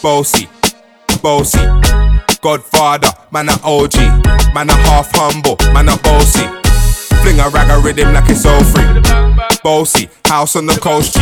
Bossy, 0.03 0.49
bossy. 1.23 1.63
Godfather, 2.43 3.13
man 3.31 3.49
a 3.49 3.55
OG. 3.63 3.95
Man 4.55 4.71
a 4.71 4.75
half 4.91 5.15
humble, 5.15 5.55
man 5.73 5.89
a 5.89 5.97
bossy. 5.99 6.60
Fling 7.23 7.41
a 7.41 7.49
rag 7.49 7.71
a 7.71 7.79
rhythm 7.81 8.13
like 8.13 8.29
it's 8.29 8.47
all 8.47 8.63
free. 8.65 8.85
Bossy, 9.63 10.09
house 10.25 10.57
on 10.57 10.67
the 10.67 10.79
coast 10.81 11.15
G. 11.15 11.21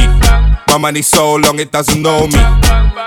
My 0.69 0.79
money 0.79 1.03
so 1.03 1.37
long 1.37 1.59
it 1.59 1.73
doesn't 1.73 2.03
know 2.03 2.27
me. 2.27 2.39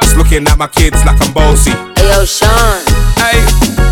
It's 0.02 0.16
looking 0.16 0.48
at 0.48 0.58
my 0.58 0.68
kids 0.68 1.04
like 1.06 1.22
I'm 1.22 1.34
bossy. 1.34 1.72
Hey 1.72 2.10
yo, 2.12 2.26
Sean. 2.26 2.84
Hey, 3.16 3.40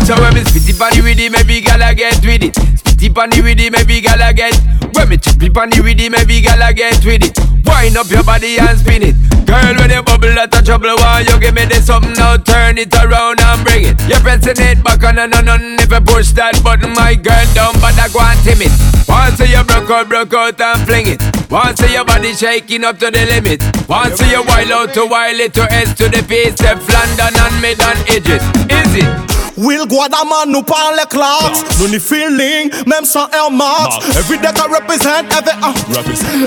so 0.04 0.14
when 0.20 0.34
me 0.34 0.40
spitty 0.42 0.78
panny 0.78 1.00
with 1.00 1.18
it, 1.18 1.32
maybe 1.32 1.60
gala 1.60 1.94
get 1.94 2.20
with 2.24 2.42
it. 2.42 2.54
Spitty 2.54 3.14
panny 3.14 3.40
with 3.40 3.60
it, 3.60 3.72
maybe 3.72 4.00
gala 4.00 4.32
get. 4.34 4.54
When 4.94 5.08
me 5.08 5.16
chippy 5.16 5.48
panny 5.48 5.80
with 5.80 6.00
it, 6.00 6.10
maybe 6.12 6.40
gala 6.42 6.72
get 6.74 7.02
with 7.04 7.24
it. 7.24 7.38
Wind 7.64 7.96
up 7.96 8.10
your 8.10 8.24
body 8.24 8.58
and 8.58 8.78
spin 8.78 9.02
it. 9.02 9.29
Girl, 9.50 9.74
when 9.82 9.90
you 9.90 10.00
bubble 10.04 10.38
out 10.38 10.54
of 10.54 10.64
trouble, 10.64 10.94
why 11.02 11.26
you 11.26 11.34
give 11.40 11.54
me 11.54 11.64
this 11.64 11.86
something 11.86 12.12
now? 12.12 12.36
Turn 12.36 12.78
it 12.78 12.94
around 12.94 13.40
and 13.42 13.64
bring 13.66 13.82
it. 13.82 13.98
You're 14.06 14.22
pressing 14.22 14.54
it 14.62 14.78
back 14.84 15.02
on 15.02 15.18
and 15.18 15.34
on 15.34 15.48
and 15.48 15.80
if 15.80 15.90
you 15.90 16.00
push 16.06 16.30
that 16.38 16.62
button, 16.62 16.94
my 16.94 17.16
girl 17.18 17.74
but 17.82 17.98
I 17.98 18.06
go 18.14 18.22
and 18.22 18.38
timid. 18.46 18.70
Once 19.10 19.42
you 19.42 19.58
broke 19.66 19.90
out, 19.90 20.06
broke 20.08 20.34
out 20.34 20.60
and 20.60 20.86
fling 20.86 21.18
it. 21.18 21.50
Once 21.50 21.82
your 21.90 22.04
body 22.04 22.32
shaking 22.32 22.84
up 22.84 23.02
to 23.02 23.10
the 23.10 23.26
limit. 23.26 23.58
Once 23.90 24.22
you 24.22 24.38
wild 24.46 24.70
out 24.70 24.94
to 24.94 25.04
wild 25.10 25.40
it 25.42 25.52
to 25.54 25.66
S 25.66 25.98
to 25.98 26.06
the 26.06 26.22
P, 26.22 26.46
step 26.54 26.78
London 26.86 27.34
and 27.34 27.56
mid 27.58 27.82
and 27.82 27.98
edges. 28.06 28.46
Is 28.70 29.02
it? 29.02 29.49
Will 29.60 29.84
Guadaman 29.86 30.48
nous 30.48 30.62
parle 30.62 30.96
clocks 31.10 31.60
Nous 31.80 31.88
ni 31.88 32.00
feeling, 32.00 32.70
même 32.86 33.04
sans 33.04 33.28
Air 33.28 33.50
Max 33.50 33.98
Every 34.16 34.38
day 34.38 34.48
I 34.48 34.66
represent, 34.72 35.28
every 35.36 35.52
uh, 35.60 35.74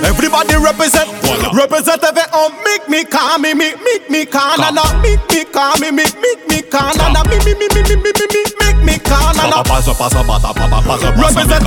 Everybody 0.10 0.56
represent 0.56 1.06
Represent 1.54 2.04
every 2.04 2.24
uh, 2.34 2.50
Make 2.66 2.90
me 2.90 3.06
calm, 3.06 3.44
me, 3.44 3.54
me, 3.54 3.76
make 3.86 4.10
me 4.10 4.26
calm 4.26 4.58
na, 4.58 4.72
na, 4.72 4.82
Make 5.02 5.22
me 5.30 5.46
calm, 5.46 5.80
me, 5.80 5.92
me, 5.92 6.06
make 6.22 6.48
me 6.50 6.64
calm 6.64 6.98
na, 6.98 7.10
na, 7.14 7.22
Me, 7.30 7.38
me, 7.46 7.54
me, 7.54 7.68
me, 7.70 7.84
me, 7.86 7.96
me, 8.02 8.12
me, 8.18 8.26
me, 8.34 8.44
make 8.60 8.82
me 8.82 8.98
calm 8.98 9.38
na, 9.38 9.46
na 9.46 9.62
Represent 9.62 10.02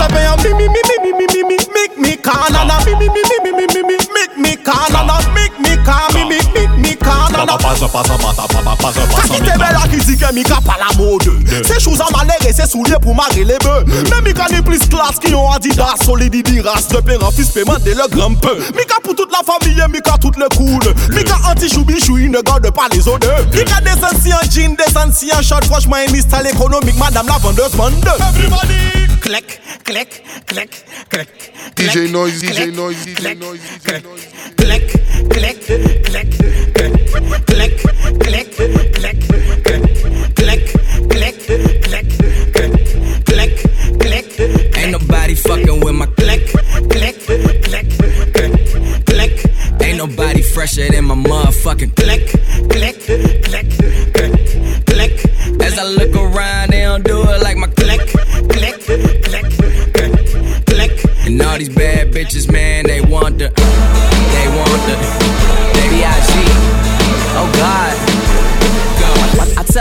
every 0.02 0.26
uh, 0.26 0.34
Me, 0.42 0.50
me, 0.52 0.66
me, 0.66 0.82
me, 0.82 0.98
me, 0.98 1.14
me, 1.14 1.30
me, 1.30 1.46
me, 1.46 1.56
make 1.70 1.94
me 1.96 2.16
calm 2.16 2.50
na, 2.50 2.64
na, 2.64 2.82
Me, 2.84 2.92
me, 2.98 3.06
me, 3.06 3.22
me, 3.22 3.38
me, 3.38 3.52
me, 3.54 3.66
me, 3.70 3.82
me, 3.86 3.96
make 4.18 4.34
me 4.36 4.56
calm 4.56 4.90
na, 4.92 5.04
na, 5.06 5.20
Make 5.30 5.54
me 5.60 5.76
calm, 5.86 6.12
me, 6.12 6.24
me, 6.26 6.40
make 6.54 6.74
me 6.76 6.86
calm 7.56 7.76
na, 7.82 8.62
na 8.62 8.76
Kakite 9.16 9.58
bela 9.58 9.86
ki 9.88 10.00
di 10.06 10.16
ke 10.16 10.32
mi 10.34 10.42
ka 10.42 10.60
pa 10.64 10.76
la 10.80 10.90
mode 10.98 11.32
Se 11.64 11.78
chouz 11.80 12.00
an 12.00 12.10
malere, 12.12 12.52
se 12.52 12.66
soulier 12.66 13.00
pou 13.02 13.14
mare 13.14 13.44
le 13.44 13.58
be 13.64 13.76
Men 14.10 14.25
mi 14.25 14.34
ka 14.34 14.48
ni 14.52 14.62
plis 14.62 14.86
klas 14.90 15.20
ki 15.22 15.32
yon 15.32 15.52
adidas 15.54 16.04
Solidi 16.04 16.42
di 16.42 16.60
ras, 16.60 16.88
de 16.88 17.00
de 17.00 17.94
le 17.94 18.08
grampe 18.08 18.50
Mi 18.76 18.84
ka 18.84 19.00
pou 19.02 19.14
toute 19.14 19.32
la 19.32 19.42
famille, 19.46 19.82
mi 19.90 20.00
ka 20.00 20.16
tout 20.20 20.36
le 20.36 20.48
cool 20.56 20.94
Mi 21.14 21.25
ka 21.25 21.38
anti 21.50 21.68
choubi 21.68 22.00
chou, 22.00 22.18
ne 22.18 22.40
garde 22.40 22.70
pas 22.70 22.88
les 22.92 23.08
odeurs. 23.08 23.46
Mi 23.52 23.64
ka 23.64 23.80
desen 23.80 24.20
si 24.22 24.32
an 24.32 24.44
jean, 24.50 24.76
desen 24.76 25.12
si 25.12 25.30
an 25.32 25.42
short 25.42 25.64
Franchement, 25.64 25.96
une 26.08 26.14
économique, 26.14 26.98
madame 26.98 27.26
la 27.26 27.38
vendeuse 27.38 27.72
bande 27.76 28.08
Everybody. 28.28 29.06
Click, 29.20 29.60
click, 29.84 30.22
click, 30.46 30.84
click 31.08 31.52
DJ 31.76 32.12
Noise, 32.12 32.40
DJ 32.40 32.72
Noise, 32.72 33.06
DJ 33.06 33.34
Noise, 33.34 33.60
click, 33.84 34.06
click, 34.56 34.92
click, 35.28 36.02
click, 36.04 36.65
nobody 45.26 45.42
fucking 45.42 45.80
with 45.80 45.95
my 45.97 46.06
click, 46.06 46.47
click, 46.88 47.18
click, 47.64 47.90
click, 48.33 49.06
click. 49.06 49.83
Ain't 49.83 49.99
nobody 49.99 50.40
fresher 50.40 50.88
than 50.88 51.04
my 51.06 51.16
motherfucking 51.16 51.97
click, 51.97 52.28
click, 52.71 53.00
click, 53.42 53.68
click, 54.14 54.87
click. 54.87 55.12
As 55.61 55.78
I 55.80 55.83
look 55.83 56.14
around, 56.14 56.71
they 56.71 56.83
don't 56.83 57.04
do 57.04 57.23
it 57.23 57.42
like 57.42 57.56
my 57.56 57.66
click, 57.66 58.06
click, 58.50 58.80
click, 59.25 59.50
click, 59.95 60.66
click. 60.66 61.26
And 61.26 61.42
all 61.42 61.59
these 61.59 61.75
bad 61.75 62.12
bitches, 62.12 62.49
man, 62.52 62.87
they 62.87 63.00
want 63.00 63.38
the, 63.38 63.49
they 63.49 64.49
want 64.56 64.83
the, 64.87 65.25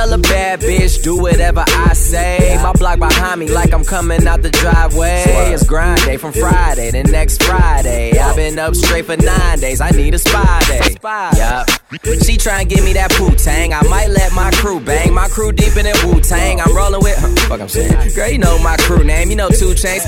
tell 0.05 0.13
a 0.13 0.21
bad 0.21 0.59
bitch, 0.59 1.03
do 1.03 1.17
whatever 1.17 1.63
I 1.67 1.93
say. 1.93 2.57
My 2.61 2.73
block 2.73 2.99
behind 2.99 3.39
me, 3.39 3.47
like 3.47 3.73
I'm 3.73 3.83
coming 3.83 4.27
out 4.27 4.41
the 4.41 4.49
driveway. 4.49 5.23
It's 5.53 5.65
grind 5.65 6.01
day 6.01 6.17
from 6.17 6.33
Friday 6.33 6.91
to 6.91 7.03
next 7.03 7.43
Friday. 7.43 8.17
I've 8.17 8.35
been 8.35 8.59
up 8.59 8.75
straight 8.75 9.05
for 9.05 9.17
nine 9.17 9.59
days, 9.59 9.81
I 9.81 9.89
need 9.91 10.13
a 10.13 10.19
spy 10.19 10.61
day. 10.67 10.95
Yup. 11.37 11.69
She 12.03 12.35
try 12.35 12.61
and 12.61 12.69
give 12.69 12.83
me 12.83 12.93
that 12.93 13.11
poo 13.13 13.31
tang. 13.35 13.73
I 13.73 13.81
might 13.87 14.09
let 14.09 14.33
my 14.33 14.51
crew 14.51 14.79
bang. 14.79 15.13
My 15.13 15.27
crew 15.27 15.51
deep 15.51 15.77
in 15.77 15.85
Wu 16.03 16.19
Tang. 16.19 16.59
I'm 16.59 16.75
rolling 16.75 17.01
with, 17.01 17.15
huh, 17.17 17.31
fuck 17.47 17.61
I'm 17.61 17.69
saying. 17.69 17.93
Girl, 18.15 18.27
you 18.27 18.39
know 18.39 18.57
my 18.59 18.75
crew 18.77 19.03
name, 19.03 19.29
you 19.29 19.35
know 19.35 19.49
2 19.49 19.77
Chainz. 19.77 20.03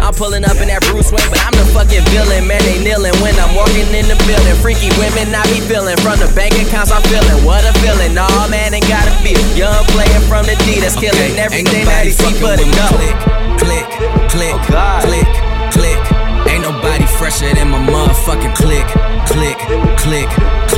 I'm 0.00 0.14
pulling 0.14 0.44
up 0.44 0.56
in 0.58 0.68
that 0.68 0.82
Bruce 0.90 1.12
Wayne, 1.12 1.28
but 1.30 1.38
I'm 1.44 1.54
the 1.54 1.66
fucking 1.70 2.04
villain. 2.10 2.48
Man, 2.48 2.60
they 2.64 2.82
kneeling 2.82 3.14
when 3.22 3.36
I'm 3.38 3.52
walking 3.54 3.86
in 3.94 4.08
the 4.10 4.18
building. 4.26 4.56
Freaky 4.64 4.90
women, 4.98 5.30
I 5.30 5.44
be 5.52 5.60
feeling. 5.62 5.96
From 6.02 6.18
the 6.18 6.30
bank 6.34 6.56
accounts, 6.58 6.90
I'm 6.90 7.04
feeling. 7.06 7.44
What 7.44 7.62
a 7.62 7.72
feeling. 7.84 8.16
Nah, 8.16 8.48
man, 8.48 8.74
ain't 8.74 8.88
gotta 8.88 9.12
feel. 9.22 9.38
Young 9.54 9.84
player 9.94 10.20
from 10.26 10.48
the 10.48 10.56
D 10.66 10.80
that's 10.80 10.98
killing 10.98 11.36
everything 11.38 11.84
that 11.86 12.08
he 12.08 12.12
see 12.12 12.34
but 12.40 12.58
go. 12.58 12.88
Click, 12.96 13.16
click, 13.60 13.86
click, 14.32 14.56
oh, 14.72 14.98
click, 15.04 15.28
click. 15.70 16.00
Ain't 16.48 16.60
nobody 16.60 17.06
fresher 17.06 17.48
than 17.54 17.70
my 17.70 17.80
motherfucking 17.88 18.54
click, 18.54 18.84
click, 19.28 19.56
click, 19.96 20.28
click. 20.68 20.73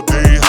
all 0.00 0.06
day. 0.06 0.39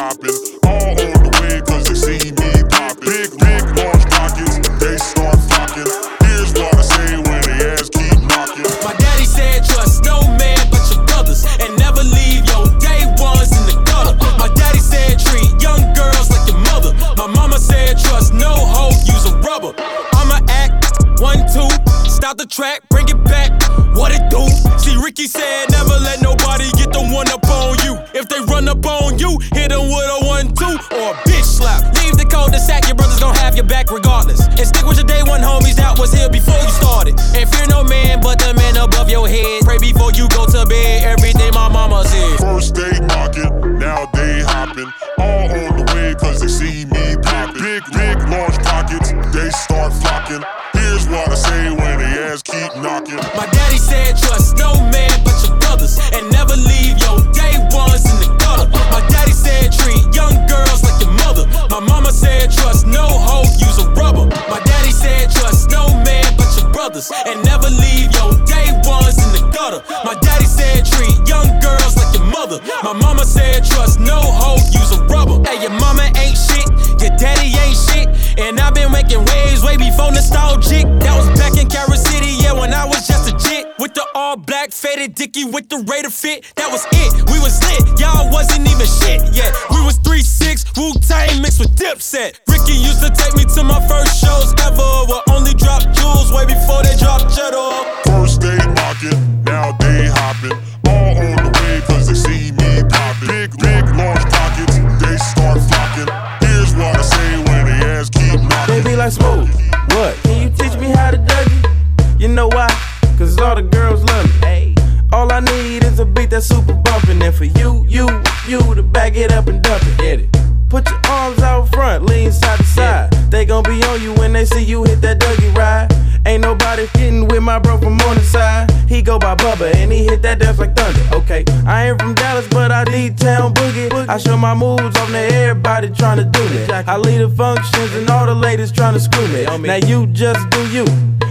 I 134.12 134.18
show 134.18 134.36
my 134.36 134.54
moves 134.54 134.98
on 135.00 135.14
there, 135.14 135.52
everybody 135.52 135.88
tryna 135.88 136.30
do 136.34 136.44
me. 136.50 136.66
I 136.70 136.98
lead 136.98 137.20
the 137.20 137.30
functions 137.30 137.94
and 137.94 138.10
all 138.10 138.26
the 138.26 138.36
ladies 138.36 138.70
tryna 138.70 139.00
screw 139.00 139.26
me. 139.30 139.46
Now 139.66 139.88
you 139.88 140.06
just 140.08 140.50
do 140.50 140.68
you, 140.68 140.84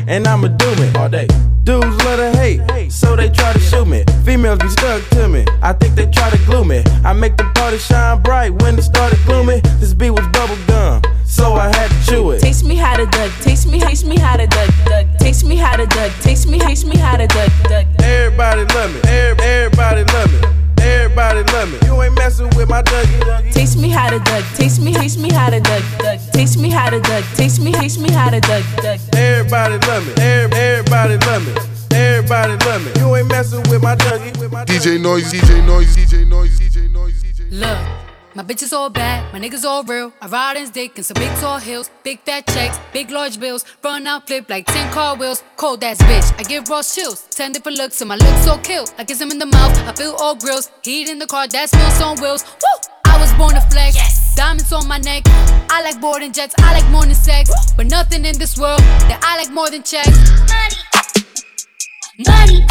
and 0.09 0.27
I'ma 0.27 0.49
do 0.49 0.75
me 0.77 0.91
all 0.97 1.11
day. 1.11 1.27
Dudes 1.63 1.85
love 2.05 2.19
to 2.19 2.39
hate, 2.39 2.91
so 2.91 3.17
they 3.17 3.29
try 3.29 3.53
to 3.53 3.59
shoot 3.59 3.85
me. 3.87 4.03
Females 4.25 4.61
be 4.61 4.71
stuck 4.71 5.07
to 5.11 5.29
me, 5.29 5.45
I 5.61 5.75
think 5.75 5.95
they 5.95 6.07
try 6.07 6.31
to 6.31 6.39
glue 6.47 6.65
me. 6.65 6.83
I 7.05 7.13
make 7.13 7.37
the 7.37 7.45
party 7.55 7.77
shine 7.77 8.23
bright 8.23 8.55
when 8.63 8.79
it 8.79 8.83
started 8.83 9.19
gloomy. 9.27 9.61
This 9.79 9.93
beat 9.93 10.13
was 10.13 10.27
bubble 10.29 10.57
gum, 10.67 11.03
so 11.27 11.53
I 11.53 11.67
had 11.77 11.80
Dougie. 34.81 34.93
With 34.93 35.03
my 35.03 35.03
DJ 35.03 35.03
Noise, 35.03 35.33
DJ 35.33 35.67
Noise, 35.67 35.97
DJ 35.97 36.27
Noise, 36.27 36.59
DJ 36.59 36.91
Noise, 36.91 37.25
Look, 37.51 37.79
my 38.35 38.43
bitches 38.43 38.73
all 38.73 38.89
bad, 38.89 39.31
my 39.33 39.39
niggas 39.39 39.65
all 39.65 39.85
real. 39.85 40.13
I 40.23 40.29
ride 40.29 40.57
in 40.57 40.71
dick 40.71 40.97
in 40.97 41.05
some 41.05 41.15
big 41.15 41.31
tall 41.39 41.59
hills, 41.59 41.91
big 42.03 42.21
fat 42.21 42.47
checks, 42.47 42.79
big 42.93 43.11
large 43.11 43.39
bills. 43.39 43.65
Run 43.85 44.07
out, 44.07 44.27
flip 44.27 44.49
like 44.49 44.67
10 44.67 44.93
car 44.93 45.17
wheels. 45.17 45.43
Cold 45.57 45.85
ass 45.85 46.01
bitch, 46.03 46.33
I 46.39 46.45
give 46.45 46.69
raw 46.69 46.83
chills. 46.83 47.27
10 47.31 47.53
different 47.53 47.77
looks, 47.77 48.01
and 48.01 48.09
my 48.09 48.17
lips 48.17 48.45
so 48.45 48.57
kill. 48.59 48.87
I 48.97 49.05
kiss 49.05 49.21
him 49.21 49.31
in 49.31 49.39
the 49.39 49.47
mouth, 49.47 49.77
I 49.87 49.93
feel 49.93 50.15
all 50.19 50.35
grills. 50.35 50.71
Heat 50.83 51.09
in 51.09 51.19
the 51.19 51.27
car, 51.27 51.47
that 51.49 51.69
smells 51.69 52.01
on 52.01 52.19
wheels. 52.21 52.45
Woo! 52.45 52.91
I 53.05 53.21
was 53.21 53.33
born 53.35 53.55
to 53.55 53.61
flex. 53.71 53.97
Diamonds 54.35 54.73
on 54.73 54.89
my 54.89 54.99
neck. 54.99 55.25
I 55.69 55.83
like 55.83 56.01
boarding 56.01 56.33
jets, 56.33 56.55
I 56.59 56.81
like 56.81 56.91
more 56.91 57.05
than 57.05 57.15
sex. 57.15 57.51
But 57.77 57.87
nothing 57.87 58.25
in 58.25 58.39
this 58.39 58.57
world 58.57 58.81
that 59.11 59.21
I 59.23 59.37
like 59.37 59.53
more 59.53 59.71
than 59.71 59.83
checks. 59.83 60.17
Money. 60.49 60.77
Money. 62.27 62.67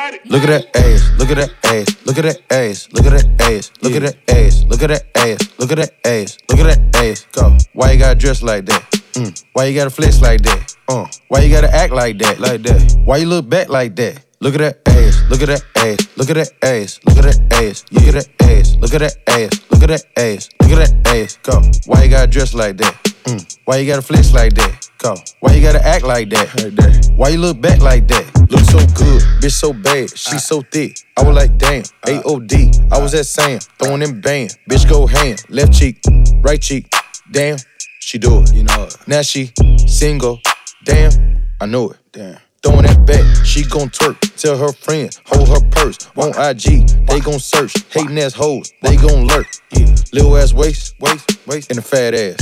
Look 0.00 0.44
at 0.44 0.48
that 0.48 0.76
ass, 0.76 1.12
look 1.18 1.28
at 1.28 1.36
that 1.36 1.52
ass, 1.62 2.06
look 2.06 2.16
at 2.16 2.24
that 2.24 2.40
ass, 2.50 2.88
look 2.90 3.04
at 3.04 3.12
that 3.12 3.42
ass, 3.44 3.70
look 3.82 3.94
at 3.94 4.00
that 4.00 4.16
ass, 4.30 4.64
look 4.64 4.80
at 4.80 4.88
that 4.88 5.04
ass, 5.14 5.48
look 5.58 5.70
at 5.72 5.76
that 5.76 5.92
ass, 6.06 6.38
look 6.48 6.58
at 6.58 6.64
that 6.64 6.96
ass. 6.96 7.26
Go. 7.32 7.58
Why 7.74 7.92
you 7.92 7.98
gotta 7.98 8.18
dress 8.18 8.42
like 8.42 8.64
that? 8.64 8.80
Mm. 9.12 9.44
Why 9.52 9.66
you 9.66 9.74
gotta 9.74 9.90
flex 9.90 10.22
like 10.22 10.40
that? 10.40 10.74
Uh. 10.88 11.04
Why 11.28 11.40
you 11.40 11.50
gotta 11.50 11.70
act 11.74 11.92
like 11.92 12.16
that? 12.20 12.40
Like 12.40 12.62
that. 12.62 12.96
Why 13.04 13.18
you 13.18 13.26
look 13.26 13.46
back 13.46 13.68
like 13.68 13.94
that? 13.96 14.24
Look 14.40 14.54
at 14.54 14.60
that 14.60 14.88
ass, 14.88 15.22
look 15.28 15.42
at 15.42 15.48
that 15.48 15.64
ass, 15.76 16.08
look 16.16 16.30
at 16.30 16.36
that 16.36 16.52
ass, 16.64 16.98
look 17.04 17.18
at 17.18 17.24
that 17.24 17.52
ass, 17.52 17.84
look 17.92 18.04
at 18.04 18.14
that 18.14 18.28
ass, 18.40 18.76
look 18.80 18.94
at 18.94 19.00
that 19.00 19.16
ass, 19.28 19.60
look 19.70 19.82
at 19.82 19.88
that 19.88 20.04
ass, 20.16 20.48
look 20.62 20.70
at 20.70 20.78
that 20.78 21.08
ass. 21.14 21.38
Go. 21.42 21.60
Why 21.84 22.04
you 22.04 22.08
gotta 22.08 22.26
dress 22.26 22.54
like 22.54 22.78
that? 22.78 23.09
Mm. 23.24 23.58
Why 23.64 23.78
you 23.78 23.86
gotta 23.86 24.02
flex 24.02 24.32
like 24.32 24.54
that? 24.54 24.88
Go. 24.98 25.14
Why 25.40 25.54
you 25.54 25.62
gotta 25.62 25.84
act 25.86 26.04
like 26.04 26.30
that? 26.30 26.46
Like 26.62 26.74
that. 26.76 27.12
Why 27.16 27.28
you 27.28 27.38
look 27.38 27.60
back 27.60 27.80
like 27.80 28.08
that? 28.08 28.24
Look 28.50 28.60
so 28.60 28.78
good, 28.94 29.22
bitch 29.40 29.52
so 29.52 29.72
bad, 29.72 30.10
she 30.16 30.38
so 30.38 30.62
thick. 30.62 30.98
I 31.16 31.22
was 31.22 31.36
like, 31.36 31.56
damn, 31.58 31.82
AOD. 32.06 32.92
I 32.92 32.98
was 33.00 33.14
at 33.14 33.26
Sam, 33.26 33.60
throwing 33.78 34.00
them 34.00 34.20
band. 34.20 34.56
Bitch 34.68 34.88
go 34.88 35.06
ham, 35.06 35.36
left 35.48 35.72
cheek, 35.72 36.00
right 36.42 36.60
cheek. 36.60 36.92
Damn, 37.30 37.58
she 38.00 38.18
do 38.18 38.42
it. 38.42 38.54
You 38.54 38.64
know 38.64 38.84
it. 38.84 38.96
Now 39.06 39.22
she 39.22 39.52
single. 39.86 40.40
Damn, 40.84 41.46
I 41.60 41.66
know 41.66 41.90
it. 41.90 41.98
Damn. 42.12 42.38
Throwing 42.62 42.82
that 42.82 43.06
back, 43.06 43.24
she 43.46 43.64
gon' 43.64 43.88
twerk. 43.88 44.18
Tell 44.36 44.56
her 44.58 44.72
friends, 44.72 45.20
hold 45.24 45.48
her 45.48 45.66
purse. 45.70 45.96
On 46.16 46.28
IG, 46.28 46.86
they 47.06 47.20
gon' 47.20 47.38
search. 47.38 47.72
Hating 47.90 48.18
ass 48.18 48.34
hoes, 48.34 48.70
they 48.82 48.96
gon' 48.96 49.26
lurk. 49.26 49.46
Yeah. 49.72 49.94
Little 50.12 50.36
ass 50.36 50.52
waist, 50.52 50.94
waist, 51.00 51.46
waist, 51.46 51.70
and 51.70 51.78
a 51.78 51.82
fat 51.82 52.14
ass. 52.14 52.36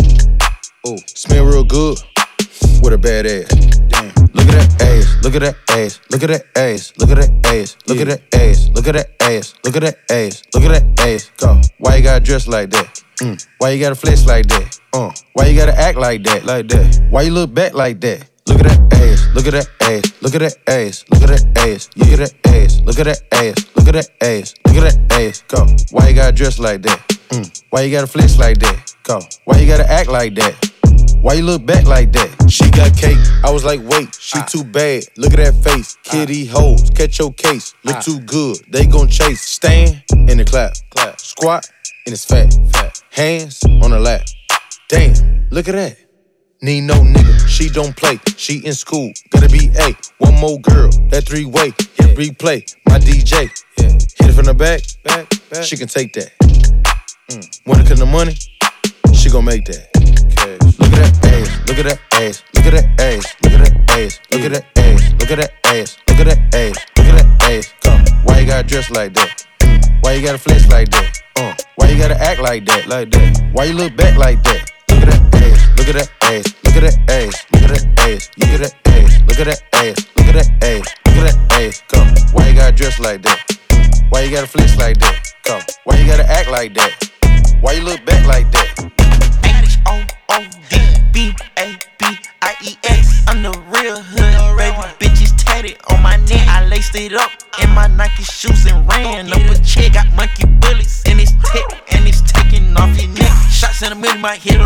Oh, 0.87 0.97
smell 1.07 1.45
real 1.45 1.64
good 1.64 1.99
with 2.83 2.93
a 2.93 2.99
bad 2.99 3.27
ass. 3.27 3.49
Damn. 3.88 4.12
Look 4.33 4.47
at 4.47 4.55
that 4.55 4.83
ass, 4.83 5.19
look 5.23 5.35
at 5.35 5.41
that 5.41 5.57
ass, 5.71 6.01
look 6.11 6.23
at 6.23 6.29
that 6.29 6.45
ass, 6.57 6.93
look 6.99 7.11
at 7.11 7.17
that 7.19 7.47
ass, 7.47 7.77
look 7.88 7.99
at 7.99 8.07
that 8.07 8.21
ass, 8.35 8.71
look 8.75 8.87
at 8.87 8.95
that 8.95 9.09
ass, 9.21 9.55
look 9.64 9.77
at 9.77 9.83
that 9.83 9.99
ass, 10.11 10.43
look 10.55 10.64
at 10.64 10.69
that 10.71 11.01
ass. 11.01 11.31
Go. 11.37 11.61
Why 11.79 11.97
you 11.97 12.03
gotta 12.05 12.25
dress 12.25 12.47
like 12.47 12.71
that? 12.71 13.03
Mm. 13.21 13.47
Why 13.59 13.71
you 13.71 13.81
gotta 13.81 13.97
flex 13.97 14.25
like 14.25 14.47
that? 14.49 14.79
Uh. 14.93 15.11
Why 15.33 15.47
you 15.47 15.59
gotta 15.59 15.77
act 15.77 15.99
like 15.99 16.23
that? 16.25 16.45
Like 16.45 16.69
that. 16.69 17.09
Why 17.11 17.23
you 17.23 17.33
look 17.33 17.53
back 17.53 17.75
like 17.75 18.01
that? 18.03 18.29
Look 18.47 18.61
at 18.61 18.67
that 18.67 18.95
ass, 18.95 19.29
look 19.35 19.47
at 19.47 19.53
that 19.55 19.69
ass, 19.83 20.23
look 20.23 20.35
at 20.35 20.41
that 20.41 20.57
ass, 20.69 21.05
look 21.11 21.23
at 21.23 21.29
that 21.29 21.59
ass, 21.59 21.91
look 21.97 22.09
at 22.09 22.19
that 22.19 22.35
ass, 22.47 22.81
look 22.85 22.99
at 22.99 23.05
that 23.05 23.21
ass, 23.33 23.67
look 23.75 23.88
at 23.88 23.95
that 23.95 24.11
ass, 24.23 24.55
look 24.64 24.77
at 24.77 24.85
that 24.85 25.12
ass. 25.21 25.43
Go. 25.49 25.67
Why 25.91 26.09
you 26.09 26.14
gotta 26.14 26.33
dress 26.33 26.59
like 26.61 26.83
that? 26.83 27.01
Mm. 27.31 27.62
Why 27.71 27.83
you 27.83 27.91
gotta 27.91 28.07
flex 28.07 28.38
like 28.38 28.59
that? 28.59 28.88
Go. 29.09 29.21
Why 29.47 29.57
you 29.59 29.66
gotta 29.66 29.90
act 29.90 30.11
like 30.11 30.35
that? 30.35 30.55
Why 31.23 31.33
you 31.33 31.42
look 31.42 31.64
back 31.64 31.87
like 31.87 32.12
that? 32.12 32.29
She 32.51 32.71
got 32.71 32.94
cake. 32.94 33.16
I 33.42 33.51
was 33.51 33.64
like, 33.64 33.81
wait, 33.83 34.14
she 34.14 34.38
ah. 34.38 34.44
too 34.44 34.62
bad. 34.62 35.05
Look 35.16 35.33
at 35.33 35.38
that 35.38 35.55
face. 35.64 35.97
Ah. 36.07 36.11
Kitty 36.11 36.44
hoes, 36.44 36.90
catch 36.90 37.18
your 37.18 37.33
case. 37.33 37.73
Look 37.85 37.97
ah. 37.97 38.01
too 38.01 38.21
good, 38.21 38.59
they 38.68 38.85
gon' 38.85 39.09
chase. 39.09 39.40
Stand 39.40 40.05
in 40.12 40.37
the 40.37 40.44
clap. 40.44 40.75
clap. 40.90 41.18
Squat 41.18 41.71
in 42.05 42.12
his 42.12 42.27
fat. 42.27 42.53
fat. 42.71 43.03
Hands 43.11 43.64
on 43.83 43.92
her 43.92 43.99
lap. 43.99 44.27
Damn, 44.90 45.49
look 45.49 45.68
at 45.68 45.75
that. 45.75 45.97
Need 46.61 46.83
no 46.83 46.97
nigga, 46.97 47.49
she 47.49 47.71
don't 47.71 47.97
play. 47.97 48.21
She 48.37 48.59
in 48.59 48.75
school, 48.75 49.11
gotta 49.31 49.49
be 49.49 49.71
A. 49.79 49.97
One 50.18 50.38
more 50.38 50.61
girl, 50.61 50.90
that 51.09 51.25
three 51.25 51.47
way. 51.47 51.73
Hit 51.97 52.14
replay, 52.14 52.77
my 52.85 52.99
DJ. 52.99 53.49
Hit 53.77 54.29
it 54.29 54.33
from 54.35 54.44
the 54.44 54.53
back, 54.53 54.83
back, 55.03 55.31
back. 55.49 55.64
She 55.64 55.79
can 55.79 55.88
take 55.88 56.12
that. 56.12 56.31
Mm. 57.31 57.81
It 57.81 57.88
come 57.88 57.97
to 57.97 58.07
money, 58.07 58.35
she 59.19 59.31
gon' 59.31 59.45
make 59.45 59.65
that. 59.65 59.91
Look 60.79 60.95
at 60.95 61.03
that 61.03 61.25
ass, 61.27 61.51
look 61.67 61.79
at 61.79 61.85
that 61.85 61.99
ass, 62.15 62.45
look 62.55 62.67
at 62.67 62.73
that 62.73 63.01
ass, 63.01 63.35
look 63.43 63.53
at 63.53 63.63
that 63.63 63.91
ass, 63.91 64.21
look 64.31 64.43
at 64.43 64.53
that 64.53 64.65
ass, 64.79 65.11
look 65.19 65.31
at 65.31 65.39
that 65.39 65.53
ass, 65.67 65.99
look 66.07 66.19
at 66.21 66.27
that 66.27 66.55
ass, 66.55 66.87
look 66.97 67.07
at 67.07 67.15
that 67.19 67.51
ass. 67.51 67.75
Come, 67.83 68.05
why 68.25 68.39
you 68.41 68.47
gotta 68.47 68.67
dress 68.69 68.91
like 68.91 69.15
that? 69.15 69.45
Mm. 69.61 70.05
Why 70.05 70.13
you 70.13 70.23
gotta 70.25 70.39
flex 70.39 70.69
like 70.69 70.89
that? 70.91 71.21
Uh, 71.37 71.55
why 71.77 71.89
you 71.91 71.99
gotta 71.99 72.21
act 72.21 72.41
like 72.41 72.65
that, 72.67 72.87
like 72.87 73.11
that? 73.11 73.51
Why 73.53 73.65
you 73.65 73.75
look 73.75 73.97
back 73.97 74.17
like 74.17 74.43
that? 74.45 74.71
Look 74.89 75.03
at 75.03 75.11
that 75.11 75.35
ass, 75.35 75.67
look 75.77 75.89
at 75.89 75.95
that 75.99 76.11
ass, 76.23 76.55
look 76.63 76.77
at 76.77 76.83
that 76.83 76.97
ass, 77.11 77.45
look 77.51 77.63
at 77.63 77.71
that 77.75 77.87
ass, 77.99 78.31
look 78.39 78.51
at 78.51 78.59
that 78.61 78.75
ass, 78.87 79.19
look 79.27 79.39
at 79.39 79.47
that 79.47 79.63
ass, 79.75 79.99
look 80.15 80.29
at 80.29 80.35
that 80.35 80.49
ass, 80.63 80.87
look 81.07 81.17
at 81.17 81.27
that 81.27 81.39
ass. 81.59 81.83
Come, 81.89 82.09
why 82.33 82.49
you 82.49 82.55
gotta 82.55 82.77
dress 82.77 83.01
like 83.01 83.23
that? 83.23 83.39
Mm. 83.71 84.11
Why 84.11 84.23
you 84.23 84.31
gotta 84.31 84.47
flex 84.47 84.77
like 84.79 84.99
that? 84.99 85.35
Come, 85.43 85.63
why 85.85 85.97
you 85.99 86.07
gotta 86.07 86.29
act 86.31 86.51
like 86.51 86.75
that? 86.75 86.93
Why 87.61 87.73
you 87.73 87.83
look 87.83 88.05
back 88.07 88.25
like 88.27 88.51
that? 88.53 89.08
O 89.88 90.05
O 90.31 90.44
D 90.68 90.77
B 91.12 91.33
A 91.57 91.77
B 91.98 92.05
I 92.42 92.55
E 92.62 92.77
S. 92.85 93.24
I'm 93.27 93.42
the 93.42 93.51
real 93.72 93.96
hood, 93.96 94.59
baby. 94.59 94.85
Bitches 95.01 95.33
tatted 95.37 95.79
on 95.90 96.03
my 96.03 96.16
neck. 96.29 96.46
I 96.46 96.66
laced 96.68 96.94
it 96.94 97.14
up 97.14 97.31
in 97.62 97.70
my 97.70 97.87
Nike 97.87 98.22
shoes 98.22 98.66
and 98.66 98.87
ran 98.87 99.33
up 99.33 99.51
a 99.51 99.57
check. 99.64 99.94
Got 99.94 100.12
monkey 100.14 100.46
bullets 100.61 101.03
in 101.05 101.18
his 101.18 101.33
tip 101.53 101.64
and 101.94 102.07
it's 102.07 102.20
taking 102.20 102.77
off 102.77 102.92
your 103.01 103.11
neck. 103.14 103.33
Shots 103.51 103.83
in 103.83 103.90
the 103.90 103.94
middle, 103.94 104.18
might 104.18 104.40
hit 104.42 104.58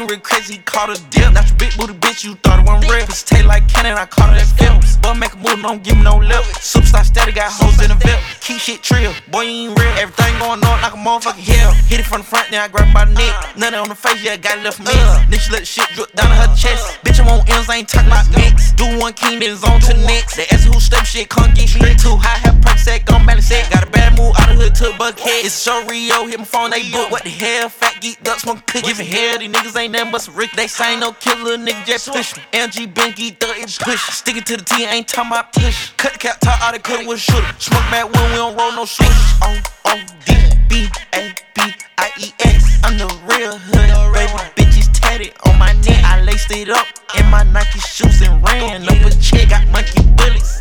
a. 0.00 0.06
Real 0.06 0.20
crazy, 0.20 0.54
he 0.54 0.58
caught 0.60 0.90
a 0.90 1.00
dip. 1.10 1.32
Not 1.32 1.48
your 1.48 1.58
big 1.58 1.76
booty 1.76 1.94
bitch, 1.94 2.24
you 2.24 2.34
thought 2.36 2.58
it 2.60 2.66
wasn't 2.66 2.90
real. 2.90 3.06
Cause 3.06 3.22
tail 3.22 3.46
like 3.46 3.68
cannon, 3.68 3.96
I 3.96 4.06
caught 4.06 4.34
it 4.34 4.42
at 4.42 4.48
films. 4.58 4.96
But 4.98 5.14
make 5.14 5.32
a 5.32 5.36
move, 5.36 5.62
don't 5.62 5.82
give 5.82 5.96
me 5.96 6.02
no 6.02 6.18
lip. 6.18 6.42
Superstar 6.58 7.04
steady, 7.04 7.32
got 7.32 7.52
hoes 7.52 7.80
in 7.82 7.88
the 7.88 7.96
VIP. 7.96 8.20
Keep 8.40 8.58
shit 8.58 8.82
trill, 8.82 9.12
boy, 9.30 9.42
you 9.42 9.70
ain't 9.70 9.78
real. 9.78 9.92
Everything 9.98 10.32
going 10.38 10.60
on 10.64 10.76
like 10.82 10.94
a 10.94 11.00
motherfucking 11.00 11.44
hell. 11.44 11.72
Hit 11.88 12.00
it 12.00 12.06
from 12.06 12.20
the 12.22 12.26
front, 12.26 12.50
then 12.50 12.60
I 12.60 12.68
grab 12.68 12.88
the 12.92 13.14
neck. 13.14 13.56
Nothing 13.56 13.80
on 13.80 13.88
the 13.88 13.94
face, 13.94 14.22
yeah, 14.22 14.36
got 14.36 14.58
it 14.58 14.64
left. 14.64 14.82
Then 14.84 15.38
she 15.38 15.52
let 15.52 15.60
the 15.60 15.66
shit 15.66 15.88
drip 15.94 16.12
down 16.12 16.30
her 16.30 16.48
chest. 16.56 16.98
Bitch, 17.04 17.20
I'm 17.20 17.28
on 17.28 17.46
M's, 17.48 17.68
I 17.68 17.76
ain't 17.78 17.88
talking 17.88 18.08
about 18.08 18.30
mix. 18.32 18.72
Do 18.72 18.86
one 18.98 19.12
king, 19.12 19.40
then 19.40 19.52
it's 19.52 19.64
on 19.64 19.80
to 19.80 19.94
next. 20.06 20.36
They 20.36 20.46
ask 20.50 20.66
who 20.66 20.80
step 20.80 21.04
shit, 21.04 21.28
can't 21.28 21.54
get 21.54 21.68
straight 21.68 21.98
too 21.98 22.16
high. 22.16 22.38
Have 22.44 22.60
set, 22.80 23.04
gon' 23.04 23.26
balance 23.26 23.46
set. 23.46 23.70
Got 23.70 23.84
a 23.86 23.90
bad 23.90 24.16
move 24.16 24.32
out 24.38 24.50
of 24.50 24.56
hood 24.56 24.74
to 24.76 24.90
a 24.90 24.92
buckhead. 24.94 25.44
It's 25.44 25.54
so 25.54 25.84
Rio, 25.86 26.26
hit 26.26 26.38
my 26.38 26.44
phone, 26.44 26.70
they 26.70 26.88
book. 26.90 27.10
What 27.10 27.24
the 27.24 27.30
hell, 27.30 27.68
fat 27.68 28.00
geek 28.00 28.22
duck, 28.22 28.40
smoke 28.40 28.66
cookie. 28.66 28.86
Giving 28.86 29.06
hell, 29.06 29.38
these 29.38 29.50
niggas 29.50 29.76
ain't 29.78 29.89
nothing 29.90 30.12
but 30.12 30.22
some 30.22 30.34
Rick. 30.34 30.52
They 30.52 30.66
say 30.66 30.92
ain't 30.92 31.00
no 31.00 31.12
killer, 31.12 31.56
nigga 31.56 31.84
just 31.84 32.08
push 32.08 32.36
me. 32.36 32.42
LG 32.52 32.94
Ben 32.94 33.12
geek 33.12 33.38
duck, 33.38 33.56
it's 33.58 33.78
push. 33.78 34.00
Sticking 34.00 34.42
to 34.44 34.56
the 34.56 34.64
T, 34.64 34.84
ain't 34.84 35.08
talking 35.08 35.30
about 35.30 35.52
push. 35.52 35.90
Cut 35.96 36.12
the 36.12 36.18
cap, 36.18 36.40
top 36.40 36.60
out, 36.62 36.72
they 36.72 36.78
cut 36.78 37.06
with 37.06 37.16
a 37.16 37.20
shooter. 37.20 37.46
Smoke 37.58 37.80
back 37.90 38.04
when 38.12 38.30
we 38.30 38.36
don't 38.36 38.56
roll 38.56 38.72
no 38.72 38.84
switch. 38.84 39.08
Oh, 39.42 39.60
o 39.86 39.90
oh, 39.90 39.92
O 39.92 40.00
D 40.26 40.34
B 40.68 40.88
A 41.14 41.34
B 41.54 41.74
I 41.98 42.10
E 42.18 42.32
X. 42.40 42.78
I'm 42.84 42.98
the 42.98 43.06
real 43.26 43.56
hood, 43.58 44.14
baby. 44.14 44.32
Bitches 44.56 44.90
tatted 44.92 45.32
on 45.46 45.58
my 45.58 45.72
neck. 45.72 46.04
I 46.04 46.22
laced 46.22 46.50
it 46.50 46.70
up 46.70 46.86
in 47.18 47.26
my 47.30 47.42
Nike 47.44 47.80
shoes 47.80 48.22
and 48.22 48.42
ran 48.46 48.82
up 48.84 49.06
a 49.06 49.10
check. 49.20 49.48
Got 49.48 49.66
monkey 49.68 50.02
bullets 50.16 50.59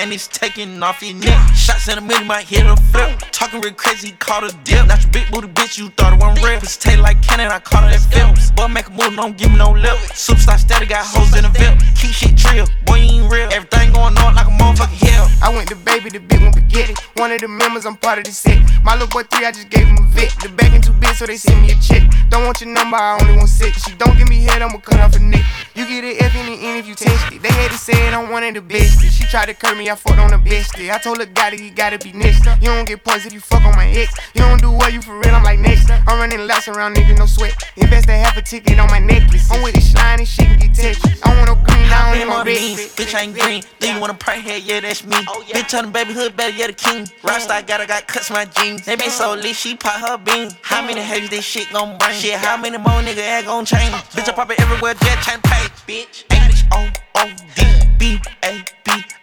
and 0.00 0.12
it's 0.12 0.26
taking 0.28 0.82
off 0.82 1.02
your 1.02 1.14
neck. 1.14 1.54
Shots 1.54 1.88
in 1.88 1.96
the 1.96 2.00
middle, 2.00 2.24
might 2.24 2.46
hit 2.46 2.64
a 2.64 2.74
flip. 2.90 3.18
Talking 3.32 3.60
real 3.60 3.74
crazy, 3.74 4.12
caught 4.12 4.44
a 4.44 4.56
dip. 4.64 4.86
Not 4.86 5.02
your 5.02 5.12
big 5.12 5.30
booty 5.30 5.48
bitch, 5.48 5.76
you 5.76 5.90
thought 5.90 6.14
it 6.14 6.20
wasn't 6.20 6.46
real. 6.46 6.58
Pussy 6.58 6.80
tail 6.80 7.02
like 7.02 7.20
cannon, 7.22 7.48
I 7.48 7.58
caught 7.58 7.84
her 7.84 7.90
at 7.90 8.00
films. 8.00 8.50
Boy, 8.52 8.68
make 8.68 8.88
a 8.88 8.90
move, 8.90 9.14
don't 9.14 9.36
give 9.36 9.50
me 9.50 9.58
no 9.58 9.72
lip. 9.72 9.98
Superstar 10.16 10.58
steady, 10.58 10.86
got 10.86 11.04
hoes 11.04 11.36
in 11.36 11.44
the 11.44 11.50
VIP. 11.50 11.78
Keep 12.00 12.12
shit 12.12 12.36
trill, 12.36 12.66
boy, 12.86 12.96
you 12.96 13.20
ain't 13.20 13.32
real. 13.32 13.48
Everything 13.52 13.92
going 13.92 14.16
on 14.16 14.34
like 14.34 14.46
a 14.46 14.56
motherfucking 14.56 15.04
hell. 15.04 15.28
I 15.42 15.52
went 15.54 15.68
to 15.68 15.76
baby, 15.76 16.08
the 16.08 16.20
big 16.20 16.40
one 16.40 16.52
spaghetti. 16.52 16.94
One 17.16 17.32
of 17.32 17.40
the 17.40 17.48
members, 17.48 17.84
I'm 17.84 17.96
part 17.96 18.18
of 18.18 18.24
the 18.24 18.32
set. 18.32 18.58
My 18.82 18.94
little 18.94 19.08
boy 19.08 19.24
three, 19.24 19.44
I 19.44 19.52
just 19.52 19.68
gave 19.68 19.86
him 19.86 19.98
a 19.98 20.06
vet. 20.16 20.32
The 20.40 20.48
bag 20.48 20.72
ain't 20.72 20.84
too 20.84 20.92
big, 20.92 21.14
so 21.14 21.26
they 21.26 21.36
send 21.36 21.60
me 21.60 21.72
a 21.72 21.76
check. 21.76 22.08
Don't 22.30 22.44
want 22.46 22.60
your 22.60 22.72
number, 22.72 22.96
I 22.96 23.20
only 23.20 23.36
want 23.36 23.50
six. 23.50 23.84
She 23.84 23.94
don't 23.96 24.16
give 24.16 24.28
me 24.28 24.44
head, 24.44 24.62
I'ma 24.62 24.78
cut 24.78 25.00
off 25.00 25.12
her 25.12 25.20
neck. 25.20 25.44
You 25.74 25.84
get 25.86 26.04
an 26.04 26.16
F 26.24 26.34
in 26.36 26.46
the 26.46 26.56
end 26.66 26.78
if 26.78 26.88
you 26.88 26.94
test 26.94 27.32
it. 27.32 27.42
They 27.42 27.52
had 27.52 27.70
to 27.70 27.76
say 27.76 27.92
it, 28.08 28.14
I'm 28.14 28.30
one 28.30 28.44
of 28.44 28.54
the 28.54 28.62
best. 28.62 29.04
She 29.04 29.24
tried 29.24 29.46
to 29.46 29.54
curb 29.54 29.76
me, 29.76 29.89
I 29.90 29.96
fucked 29.96 30.20
on 30.20 30.30
the 30.30 30.38
best. 30.38 30.78
I 30.78 30.98
told 30.98 31.18
her, 31.18 31.26
got 31.26 31.52
it, 31.52 31.60
you 31.60 31.72
gotta 31.72 31.98
be 31.98 32.12
next. 32.12 32.46
You 32.62 32.70
don't 32.70 32.86
get 32.86 33.02
points 33.02 33.26
if 33.26 33.32
you 33.32 33.40
fuck 33.40 33.64
on 33.64 33.74
my 33.74 33.88
ex. 33.90 34.14
You 34.34 34.42
don't 34.42 34.60
do 34.60 34.70
well, 34.70 34.88
you 34.88 35.02
for 35.02 35.18
real, 35.18 35.34
I'm 35.34 35.42
like 35.42 35.58
next. 35.58 35.90
I'm 35.90 36.20
running 36.20 36.46
laps 36.46 36.68
around 36.68 36.94
niggas, 36.94 37.18
no 37.18 37.26
sweat. 37.26 37.54
Invest 37.76 38.08
a 38.08 38.12
half 38.12 38.36
a 38.36 38.42
ticket 38.42 38.78
on 38.78 38.88
my 38.88 39.00
necklace. 39.00 39.50
I'm 39.50 39.62
with 39.64 39.74
the 39.74 39.80
shine 39.80 40.20
and 40.20 40.28
shit 40.28 40.46
can 40.46 40.58
get 40.60 40.74
touchy. 40.74 41.18
I 41.24 41.34
don't 41.34 41.36
want 41.38 41.48
no 41.48 41.54
green, 41.66 41.90
I 41.90 41.98
don't 42.06 42.18
need 42.18 42.30
no 42.30 42.44
red. 42.44 42.78
Bitch, 42.94 43.14
I 43.16 43.22
ain't 43.22 43.34
green. 43.34 43.62
Then 43.80 43.96
you 43.96 44.00
want 44.00 44.12
a 44.12 44.16
pray 44.16 44.38
head, 44.38 44.62
yeah, 44.62 44.78
that's 44.78 45.04
me. 45.04 45.16
Oh, 45.26 45.42
bitch, 45.48 45.76
on 45.76 45.86
the 45.86 45.90
baby 45.90 46.12
hood, 46.12 46.36
better, 46.36 46.56
yeah, 46.56 46.68
the 46.68 46.72
king. 46.72 47.06
Rockstar 47.22 47.66
got, 47.66 47.80
I 47.80 47.86
got 47.86 48.06
cuts 48.06 48.30
my 48.30 48.44
jeans. 48.44 48.84
They 48.84 48.94
been 48.94 49.10
so 49.10 49.34
mm. 49.34 49.42
lit, 49.42 49.56
she 49.56 49.74
pop 49.74 49.98
her 50.06 50.18
bean. 50.18 50.52
How 50.62 50.82
mm. 50.82 50.86
many 50.86 51.00
haters 51.00 51.30
this 51.30 51.44
shit 51.44 51.66
gon' 51.72 51.98
bring? 51.98 52.14
Shit, 52.14 52.38
how 52.38 52.56
many 52.56 52.78
more 52.78 53.02
nigga 53.02 53.26
act 53.26 53.48
gon' 53.48 53.64
change? 53.64 53.92
Bitch, 54.14 54.28
I 54.28 54.32
pop 54.32 54.50
it 54.52 54.60
everywhere, 54.60 54.94
jet 54.94 55.18
chain 55.24 55.40
pay. 55.42 55.66
Bitch, 55.90 56.24
H 56.30 56.62
O 56.70 56.88
O 57.16 57.26
D 57.56 57.64
B 57.98 58.20
A 58.44 58.62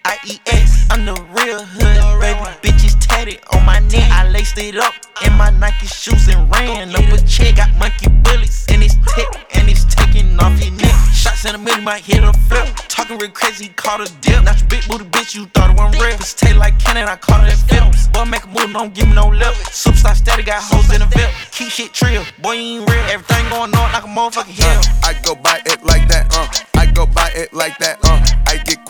B 0.07 0.13
I 0.13 0.17
E 0.25 0.39
S. 0.47 0.87
I'm 0.89 1.05
the 1.05 1.13
real 1.35 1.63
hood, 1.63 2.21
baby. 2.21 2.39
Bitches 2.63 2.95
tatted 2.99 3.39
on 3.53 3.65
my 3.65 3.79
neck. 3.91 4.09
I 4.11 4.29
laced 4.29 4.57
it 4.57 4.77
up 4.77 4.93
in 5.25 5.33
my 5.33 5.49
Nike 5.49 5.87
shoes 5.87 6.27
and 6.29 6.49
ran 6.49 6.95
up 6.95 7.11
a 7.11 7.21
check. 7.25 7.57
Got 7.57 7.75
monkey 7.75 8.07
bullets 8.23 8.65
and 8.69 8.83
it's 8.83 8.95
tip 9.15 9.27
and 9.55 9.69
it's 9.69 9.83
taking 9.83 10.39
off 10.39 10.63
your 10.63 10.73
neck. 10.75 10.95
Shots 11.11 11.45
in 11.45 11.53
the 11.53 11.57
middle, 11.57 11.81
might 11.81 12.03
hit 12.03 12.23
a 12.23 12.31
flip. 12.47 12.67
Talking 12.87 13.17
real 13.17 13.31
crazy, 13.31 13.67
caught 13.75 13.99
a 13.99 14.11
dip. 14.21 14.43
Not 14.43 14.59
your 14.59 14.69
big 14.69 14.87
booty 14.87 15.05
bitch, 15.05 15.35
you 15.35 15.45
thought 15.47 15.71
it 15.71 15.77
wasn't 15.77 16.01
real. 16.01 16.15
Pussy 16.15 16.37
tail 16.37 16.57
like 16.57 16.79
cannon, 16.79 17.07
I 17.07 17.17
caught 17.17 17.45
it 17.45 17.51
at 17.51 17.59
films. 17.67 18.07
Boy, 18.09 18.25
make 18.25 18.43
a 18.45 18.47
move, 18.47 18.71
don't 18.71 18.93
give 18.93 19.07
me 19.07 19.15
no 19.15 19.27
lip. 19.27 19.55
Superstar 19.75 20.15
steady, 20.15 20.43
got 20.43 20.63
hoes 20.63 20.93
in 20.93 21.01
the 21.01 21.07
VIP. 21.07 21.31
Keep 21.51 21.69
shit 21.69 21.93
trill, 21.93 22.23
boy, 22.41 22.53
you 22.53 22.79
ain't 22.79 22.89
real. 22.89 23.03
Everything 23.11 23.49
going 23.49 23.75
on 23.75 23.91
like 23.91 24.03
a 24.03 24.07
motherfucking 24.07 24.55
hell. 24.55 24.81
I 25.03 25.19
go 25.23 25.35
by 25.35 25.59
it 25.65 25.83
like 25.83 26.07
that, 26.07 26.31
uh. 26.31 26.47
I 26.79 26.85
go 26.91 27.05
by 27.05 27.29
it 27.35 27.51
like 27.53 27.77
that, 27.79 27.99
uh. 28.03 28.23
I 28.47 28.63
get 28.63 28.86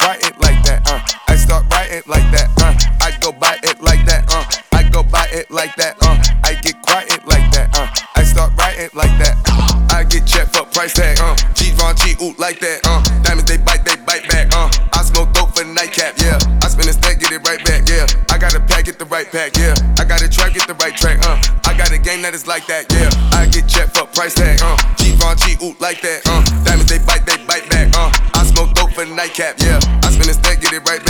like 12.48 12.64
that, 12.64 12.80
uh. 12.88 13.04
Diamonds 13.28 13.52
they 13.52 13.60
bite, 13.60 13.84
they 13.84 14.00
bite 14.08 14.24
back, 14.32 14.48
uh. 14.56 14.72
I 14.96 15.04
smoke 15.04 15.34
dope 15.36 15.52
for 15.52 15.68
the 15.68 15.74
nightcap, 15.76 16.16
yeah. 16.24 16.40
I 16.64 16.72
spin 16.72 16.88
a 16.88 16.94
stack, 16.96 17.20
get 17.20 17.36
it 17.36 17.44
right 17.44 17.60
back, 17.60 17.84
yeah. 17.92 18.08
I 18.32 18.40
got 18.40 18.56
a 18.56 18.62
pack, 18.64 18.86
get 18.86 18.98
the 18.98 19.04
right 19.04 19.28
pack, 19.28 19.58
yeah. 19.60 19.76
I 20.00 20.08
got 20.08 20.24
a 20.24 20.30
track, 20.30 20.54
get 20.54 20.64
the 20.64 20.76
right 20.76 20.96
track, 20.96 21.20
uh. 21.28 21.36
I 21.68 21.76
got 21.76 21.92
a 21.92 22.00
game 22.00 22.22
that 22.22 22.34
is 22.34 22.48
like 22.48 22.66
that, 22.72 22.88
yeah. 22.96 23.12
I 23.36 23.52
get 23.52 23.68
checked 23.68 23.98
for 23.98 24.08
price 24.16 24.36
tag, 24.36 24.64
uh. 24.64 24.80
G 24.96 25.12
Von 25.20 25.36
G 25.44 25.60
oot 25.60 25.76
like 25.82 26.00
that, 26.08 26.24
uh. 26.24 26.40
Diamonds 26.64 26.88
they 26.88 27.04
bite, 27.04 27.28
they 27.28 27.36
bite 27.44 27.68
back, 27.68 27.92
uh. 28.00 28.16
I 28.40 28.48
smoke 28.48 28.72
dope 28.72 28.96
for 28.96 29.04
the 29.04 29.12
nightcap, 29.12 29.60
yeah. 29.60 29.84
I 30.04 30.08
spin 30.08 30.32
a 30.32 30.34
stack, 30.34 30.64
get 30.64 30.72
it 30.72 30.88
right 30.88 31.04
back, 31.04 31.07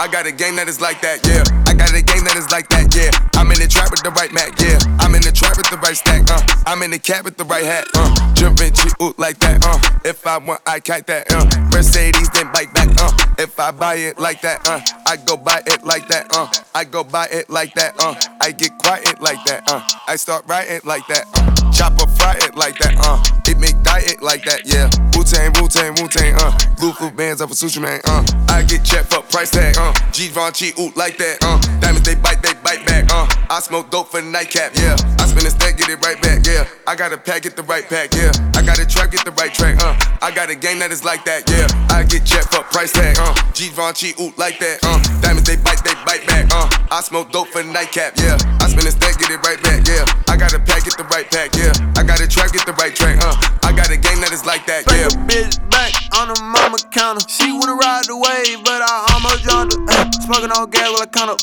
I 0.00 0.08
got 0.08 0.24
a 0.24 0.32
game 0.32 0.56
that 0.56 0.66
is 0.66 0.80
like 0.80 1.02
that, 1.02 1.20
yeah. 1.28 1.44
I 1.68 1.76
got 1.76 1.92
a 1.92 2.00
game 2.00 2.24
that 2.24 2.32
is 2.34 2.48
like 2.48 2.72
that, 2.72 2.88
yeah. 2.96 3.12
I'm 3.36 3.52
in 3.52 3.60
the 3.60 3.68
trap 3.68 3.90
with 3.90 4.00
the 4.00 4.08
right 4.16 4.32
Mac, 4.32 4.56
yeah. 4.56 4.80
I'm 4.96 5.14
in 5.14 5.20
the 5.20 5.30
trap 5.30 5.58
with 5.58 5.68
the 5.68 5.76
right 5.76 5.94
stack, 5.94 6.24
uh. 6.32 6.40
I'm 6.64 6.80
in 6.80 6.90
the 6.90 6.98
cab 6.98 7.26
with 7.26 7.36
the 7.36 7.44
right 7.44 7.64
hat, 7.68 7.84
uh. 7.92 8.08
Jumpin' 8.32 8.72
G 8.72 8.88
oot 9.02 9.18
like 9.18 9.36
that, 9.44 9.60
uh. 9.60 9.76
If 10.02 10.26
I 10.26 10.38
want, 10.38 10.62
I 10.64 10.80
kite 10.80 11.06
that, 11.08 11.28
uh. 11.28 11.44
Mercedes, 11.68 12.30
then 12.30 12.50
bite 12.50 12.72
back, 12.72 12.88
uh. 12.96 13.12
If 13.36 13.60
I 13.60 13.72
buy 13.72 13.96
it 13.96 14.18
like 14.18 14.40
that, 14.40 14.66
uh. 14.66 14.80
I 15.04 15.16
go 15.20 15.36
buy 15.36 15.60
it 15.66 15.84
like 15.84 16.08
that, 16.08 16.32
uh. 16.32 16.48
I 16.74 16.84
go 16.84 17.04
buy 17.04 17.28
it 17.30 17.50
like 17.50 17.74
that, 17.74 17.92
uh. 18.00 18.16
I 18.40 18.52
get 18.52 18.78
quiet 18.78 19.20
like 19.20 19.44
that, 19.44 19.68
uh. 19.68 19.84
I 20.08 20.16
start 20.16 20.48
writing 20.48 20.80
like 20.84 21.06
that, 21.08 21.28
uh. 21.34 21.39
Chopper 21.80 22.06
fry 22.08 22.36
it 22.44 22.54
like 22.56 22.76
that, 22.80 22.92
uh. 23.00 23.16
It 23.48 23.58
make 23.58 23.82
diet 23.82 24.20
like 24.20 24.44
that, 24.44 24.68
yeah. 24.68 24.90
Wu 25.16 25.24
Tang, 25.24 25.50
Wu 25.56 25.66
Tang, 25.66 25.96
Wu 25.96 26.08
Tang, 26.08 26.34
uh. 26.36 26.52
Blue 26.76 26.92
foot 26.92 27.16
bands 27.16 27.40
up 27.40 27.48
a 27.48 27.54
sushi 27.54 27.80
man, 27.80 28.02
uh. 28.04 28.22
I 28.50 28.62
get 28.64 28.84
checked 28.84 29.14
for 29.14 29.22
price 29.22 29.50
tag, 29.50 29.78
uh. 29.78 29.94
G 30.12 30.28
Von 30.28 30.52
G 30.52 30.74
oot 30.78 30.94
like 30.94 31.16
that, 31.16 31.38
uh. 31.40 31.56
Diamonds 31.80 32.06
they 32.06 32.16
bite, 32.16 32.42
they 32.42 32.52
bite 32.62 32.84
back, 32.84 33.08
uh. 33.08 33.26
I 33.48 33.60
smoke 33.60 33.90
dope 33.90 34.10
for 34.10 34.20
the 34.20 34.28
nightcap, 34.28 34.76
yeah. 34.76 34.94
I 35.20 35.24
spend 35.24 35.46
a 35.46 35.50
stack, 35.50 35.78
get 35.78 35.88
it 35.88 36.04
right 36.04 36.20
back, 36.20 36.44
yeah. 36.44 36.68
I 36.86 36.94
got 36.96 37.14
a 37.14 37.16
pack, 37.16 37.44
get 37.44 37.56
the 37.56 37.62
right 37.62 37.88
pack, 37.88 38.12
yeah. 38.12 38.49
I 38.60 38.62
got 38.62 38.78
a 38.78 38.84
track, 38.84 39.10
get 39.16 39.24
the 39.24 39.32
right 39.40 39.48
track, 39.48 39.80
uh. 39.80 39.96
I 40.20 40.28
got 40.36 40.52
a 40.52 40.54
game 40.54 40.84
that 40.84 40.92
is 40.92 41.00
like 41.00 41.24
that, 41.24 41.48
yeah. 41.48 41.64
I 41.88 42.04
get 42.04 42.28
checked 42.28 42.52
for 42.52 42.60
price 42.68 42.92
tag, 42.92 43.16
uh. 43.16 43.32
G 43.56 43.72
Von 43.72 43.96
G 43.96 44.12
oot 44.20 44.36
like 44.36 44.60
that, 44.60 44.84
uh. 44.84 45.00
Diamonds 45.24 45.48
they 45.48 45.56
bite, 45.56 45.80
they 45.80 45.96
bite 46.04 46.28
back, 46.28 46.44
uh. 46.52 46.68
I 46.92 47.00
smoke 47.00 47.32
dope 47.32 47.48
for 47.48 47.64
the 47.64 47.72
nightcap, 47.72 48.20
yeah. 48.20 48.36
I 48.60 48.68
spin 48.68 48.84
a 48.84 48.92
stack, 48.92 49.16
get 49.16 49.32
it 49.32 49.40
right 49.40 49.56
back, 49.64 49.88
yeah. 49.88 50.04
I 50.28 50.36
got 50.36 50.52
a 50.52 50.60
pack, 50.60 50.84
get 50.84 50.92
the 51.00 51.08
right 51.08 51.24
pack, 51.32 51.56
yeah. 51.56 51.72
I 51.96 52.04
got 52.04 52.20
a 52.20 52.28
track, 52.28 52.52
get 52.52 52.68
the 52.68 52.76
right 52.76 52.92
track, 52.92 53.16
uh. 53.24 53.32
I 53.64 53.72
got 53.72 53.88
a 53.88 53.96
game 53.96 54.20
that 54.20 54.28
is 54.28 54.44
like 54.44 54.68
that, 54.68 54.84
yeah. 54.92 55.08
bitch 55.24 55.56
back 55.72 55.96
on 56.20 56.28
the 56.28 56.36
mama 56.44 56.76
counter. 56.92 57.24
She 57.32 57.56
wanna 57.56 57.80
ride 57.80 58.12
the 58.12 58.20
wave, 58.20 58.60
but 58.60 58.84
I 58.84 59.08
almost 59.16 59.40
drowned 59.40 59.72
her. 59.72 59.80
Uh, 59.88 60.12
smoking 60.28 60.52
on 60.52 60.68
gas 60.68 60.92
while 60.92 61.00
I 61.00 61.08
count 61.08 61.32
up. 61.32 61.40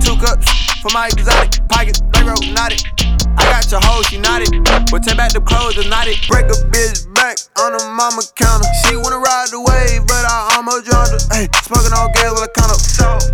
Two 0.00 0.16
cups 0.16 0.48
for 0.80 0.88
my 0.96 1.12
exotic 1.12 1.60
pockets, 1.68 2.00
they 2.08 2.24
wrote 2.24 2.40
knotted. 2.56 2.93
I 3.38 3.44
got 3.50 3.70
your 3.70 3.80
hoe, 3.82 4.02
she 4.02 4.18
knotted. 4.18 4.50
But 4.90 5.02
take 5.02 5.16
back 5.16 5.32
the 5.32 5.40
clothes 5.40 5.78
and 5.78 5.90
knotted. 5.90 6.18
Break 6.28 6.46
a 6.46 6.58
bitch 6.70 7.06
back 7.14 7.38
on 7.58 7.72
the 7.72 7.82
mama 7.94 8.22
counter. 8.36 8.68
She 8.86 8.96
wanna 8.96 9.18
ride 9.18 9.48
the 9.50 9.60
wave, 9.60 10.06
but 10.06 10.24
I 10.24 10.56
almost 10.56 10.86
drowned 10.86 11.10
her. 11.10 11.20
Hey, 11.34 11.48
smoking 11.66 11.92
on 11.92 12.12
gas 12.12 12.30
while 12.32 12.44
I 12.44 12.50
count 12.54 12.70
up. 12.70 12.80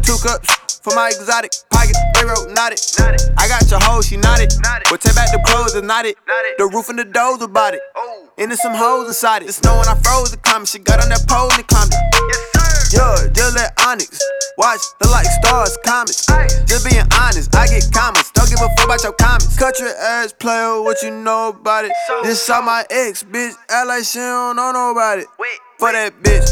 Two 0.03 0.17
cups 0.23 0.81
for 0.83 0.95
my 0.95 1.09
exotic 1.09 1.53
pocket. 1.71 1.97
They 2.15 2.25
wrote 2.25 2.51
not 2.51 2.73
it. 2.73 2.81
I 3.37 3.49
got 3.49 3.69
your 3.71 3.81
hoe, 3.81 4.01
she 4.01 4.17
nodded. 4.17 4.53
But 4.89 5.01
take 5.01 5.15
back 5.15 5.31
the 5.33 5.41
clothes 5.45 5.75
and 5.75 5.87
not 5.87 6.07
it. 6.07 6.17
The 6.59 6.67
roof 6.67 6.89
and 6.89 6.99
the 6.99 7.05
doors 7.05 7.43
about 7.43 7.75
it. 7.75 7.81
Oh. 7.97 8.29
And 8.39 8.51
there's 8.51 8.63
some 8.63 8.75
hoes 8.75 9.09
inside 9.09 9.43
it. 9.43 9.47
The 9.47 9.53
snow 9.53 9.79
when 9.79 9.89
I 9.89 9.95
froze 10.01 10.31
the 10.31 10.39
comment. 10.39 10.69
She 10.69 10.79
got 10.79 11.03
on 11.03 11.09
that 11.11 11.27
pole 11.29 11.53
and 11.53 11.67
climbed 11.67 11.93
it. 11.93 12.60
Yeah, 12.91 13.15
just 13.33 13.55
let 13.55 13.71
Onyx 13.87 14.19
watch 14.59 14.81
the 14.99 15.07
like 15.09 15.27
stars, 15.27 15.79
comets. 15.87 16.27
Just 16.67 16.83
being 16.83 17.07
honest, 17.23 17.55
I 17.55 17.71
get 17.71 17.87
comments. 17.95 18.33
Don't 18.33 18.51
give 18.51 18.59
a 18.59 18.67
fuck 18.75 18.87
about 18.87 19.03
your 19.05 19.13
comments. 19.13 19.57
Cut 19.57 19.79
your 19.79 19.95
ass, 19.95 20.33
player, 20.33 20.83
what 20.83 21.01
you 21.03 21.13
know 21.13 21.51
about 21.51 21.85
it? 21.85 21.93
This 22.25 22.43
saw 22.43 22.61
my 22.61 22.85
ex, 22.91 23.23
bitch, 23.23 23.55
act 23.71 23.87
like 23.87 24.03
she 24.03 24.19
don't 24.19 24.57
know 24.57 24.73
nobody. 24.73 25.23
For 25.79 25.93
that 25.93 26.19
bitch, 26.21 26.51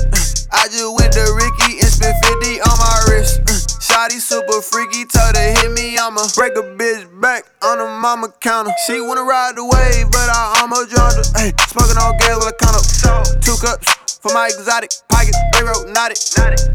I 0.53 0.71
just 0.71 0.87
went 0.95 1.13
to 1.19 1.27
Ricky 1.27 1.83
and 1.83 1.91
spent 1.91 2.15
50 2.23 2.61
on 2.63 2.79
my 2.79 2.97
wrist. 3.11 3.43
Shotty 3.83 4.23
super 4.23 4.63
freaky, 4.63 5.07
told 5.11 5.35
her 5.35 5.55
hit 5.59 5.73
me, 5.73 5.99
I'ma 5.99 6.23
break 6.37 6.55
a 6.55 6.63
bitch 6.63 7.03
back 7.21 7.51
on 7.63 7.79
the 7.79 7.87
mama 7.99 8.33
counter. 8.39 8.71
She 8.87 9.01
wanna 9.01 9.25
ride 9.25 9.57
the 9.57 9.65
wave, 9.65 10.07
but 10.13 10.31
I 10.31 10.63
almost 10.63 10.95
drowned 10.95 11.19
her. 11.19 11.27
Hey, 11.35 11.51
smoking 11.67 11.99
all 11.99 12.15
gas 12.15 12.39
with 12.39 12.47
a 12.47 12.57
count 12.63 12.79
up. 12.79 13.43
Two 13.43 13.57
cups 13.59 14.08
for 14.21 14.33
my 14.35 14.47
exotic 14.47 14.91
pocket. 15.09 15.35
They 15.53 15.63
wrote 15.63 15.89
not 15.91 16.11
it. 16.11 16.19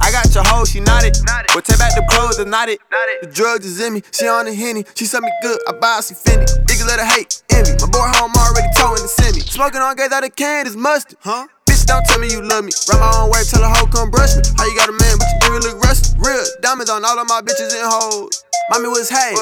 I 0.01 0.11
got 0.11 0.33
your 0.33 0.43
hoe, 0.43 0.65
she 0.65 0.79
nodded. 0.79 1.17
But 1.53 1.65
take 1.65 1.79
back 1.79 1.95
the 1.95 2.05
clothes 2.09 2.39
and 2.39 2.49
not 2.49 2.69
it. 2.69 2.79
The 3.21 3.27
drugs 3.27 3.65
is 3.65 3.79
in 3.81 3.93
me, 3.93 4.01
she 4.11 4.27
on 4.27 4.45
the 4.45 4.53
henny. 4.53 4.85
She 4.95 5.05
sent 5.05 5.23
me 5.23 5.31
good, 5.41 5.59
I 5.67 5.73
buy 5.73 5.99
some 6.01 6.17
Fendi. 6.17 6.47
Niggas 6.65 6.87
let 6.87 6.99
her 6.99 7.05
hate, 7.05 7.43
envy. 7.49 7.73
My 7.79 7.89
boy 7.91 8.07
home 8.17 8.33
already 8.35 8.67
towing 8.75 9.01
the 9.01 9.07
semi. 9.07 9.39
Smoking 9.41 9.81
on 9.81 9.95
gas 9.95 10.11
out 10.11 10.23
of 10.23 10.35
can 10.35 10.67
is 10.67 10.75
mustard, 10.75 11.17
huh? 11.21 11.47
Bitch, 11.65 11.85
don't 11.85 12.05
tell 12.05 12.19
me 12.19 12.31
you 12.31 12.41
love 12.41 12.65
me. 12.65 12.71
Run 12.89 12.99
my 12.99 13.11
own 13.19 13.29
way, 13.29 13.43
tell 13.43 13.63
a 13.63 13.69
hoe 13.69 13.87
come 13.87 14.11
brush 14.11 14.35
me. 14.35 14.43
How 14.57 14.65
you 14.65 14.75
got 14.75 14.89
a 14.89 14.95
man, 14.95 15.17
but 15.17 15.27
you 15.31 15.51
really 15.51 15.69
look 15.71 15.83
rusty? 15.83 16.15
Real 16.19 16.43
diamonds 16.61 16.89
on 16.89 17.05
all 17.05 17.19
of 17.19 17.27
my 17.27 17.41
bitches 17.41 17.73
and 17.75 17.87
hoes. 17.87 18.43
Mommy 18.69 18.87
was 18.87 19.09
hey, 19.11 19.35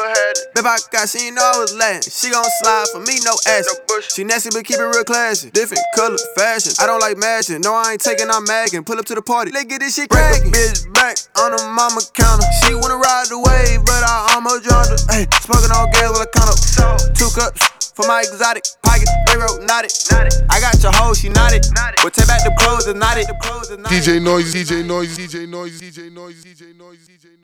babe 0.55 0.65
I 0.65 0.81
got 0.89 1.05
she 1.05 1.29
ain't 1.29 1.36
know 1.38 1.45
I 1.45 1.60
was 1.62 1.77
laughing. 1.77 2.10
She 2.10 2.34
gon' 2.34 2.43
slide 2.62 2.89
for 2.89 3.05
me, 3.05 3.21
no 3.21 3.38
ass. 3.53 3.69
She 4.10 4.23
nasty 4.23 4.49
but 4.49 4.65
keep 4.65 4.81
it 4.81 4.84
real 4.84 5.03
classy. 5.05 5.51
Different 5.51 5.86
color, 5.93 6.17
fashion. 6.34 6.73
I 6.81 6.88
don't 6.89 6.99
like 6.99 7.17
matching. 7.17 7.62
No, 7.62 7.77
I 7.77 7.93
ain't 7.93 8.01
taking, 8.01 8.34
I'm 8.34 8.43
magging. 8.45 8.84
Pull 8.84 8.97
up 8.97 9.05
to 9.05 9.15
the 9.15 9.21
party, 9.21 9.51
let's 9.51 9.65
get 9.65 9.79
this 9.79 9.93
shit 9.93 10.10
crackin'. 10.10 10.49
Bitch 10.49 10.91
back 10.97 11.21
on 11.38 11.53
the 11.53 11.62
mama 11.69 12.01
counter. 12.17 12.49
She 12.65 12.73
wanna 12.73 12.97
ride 12.97 13.29
the 13.29 13.38
wave, 13.38 13.86
but 13.86 14.01
I 14.01 14.34
almost 14.34 14.65
drowned 14.65 14.89
her. 14.89 14.97
Hey, 15.13 15.29
smoking 15.45 15.69
on 15.69 15.86
gas 15.93 16.10
with 16.10 16.25
a 16.25 16.29
count 16.34 16.49
up. 16.49 17.13
Two 17.13 17.29
cups 17.29 17.93
for 17.93 18.10
my 18.10 18.25
exotic 18.25 18.65
pocket. 18.81 19.05
They 19.29 19.38
wrote 19.38 19.62
not 19.69 19.86
it. 19.86 19.93
I 20.49 20.57
got 20.57 20.81
your 20.81 20.91
hoe, 20.97 21.13
she 21.13 21.29
nodded. 21.29 21.69
But 22.01 22.17
take 22.17 22.25
back 22.25 22.41
the 22.41 22.57
clothes 22.57 22.89
and 22.89 22.97
not 22.97 23.21
it. 23.21 23.29
DJ 23.86 24.17
Noise, 24.17 24.49
DJ 24.49 24.81
Noise, 24.81 25.13
DJ 25.13 25.47
Noise, 25.47 25.77
DJ 25.77 26.10
Noise, 26.12 26.41
DJ 26.41 26.73
Noise, 26.73 27.05
DJ 27.05 27.38
Noise. 27.38 27.40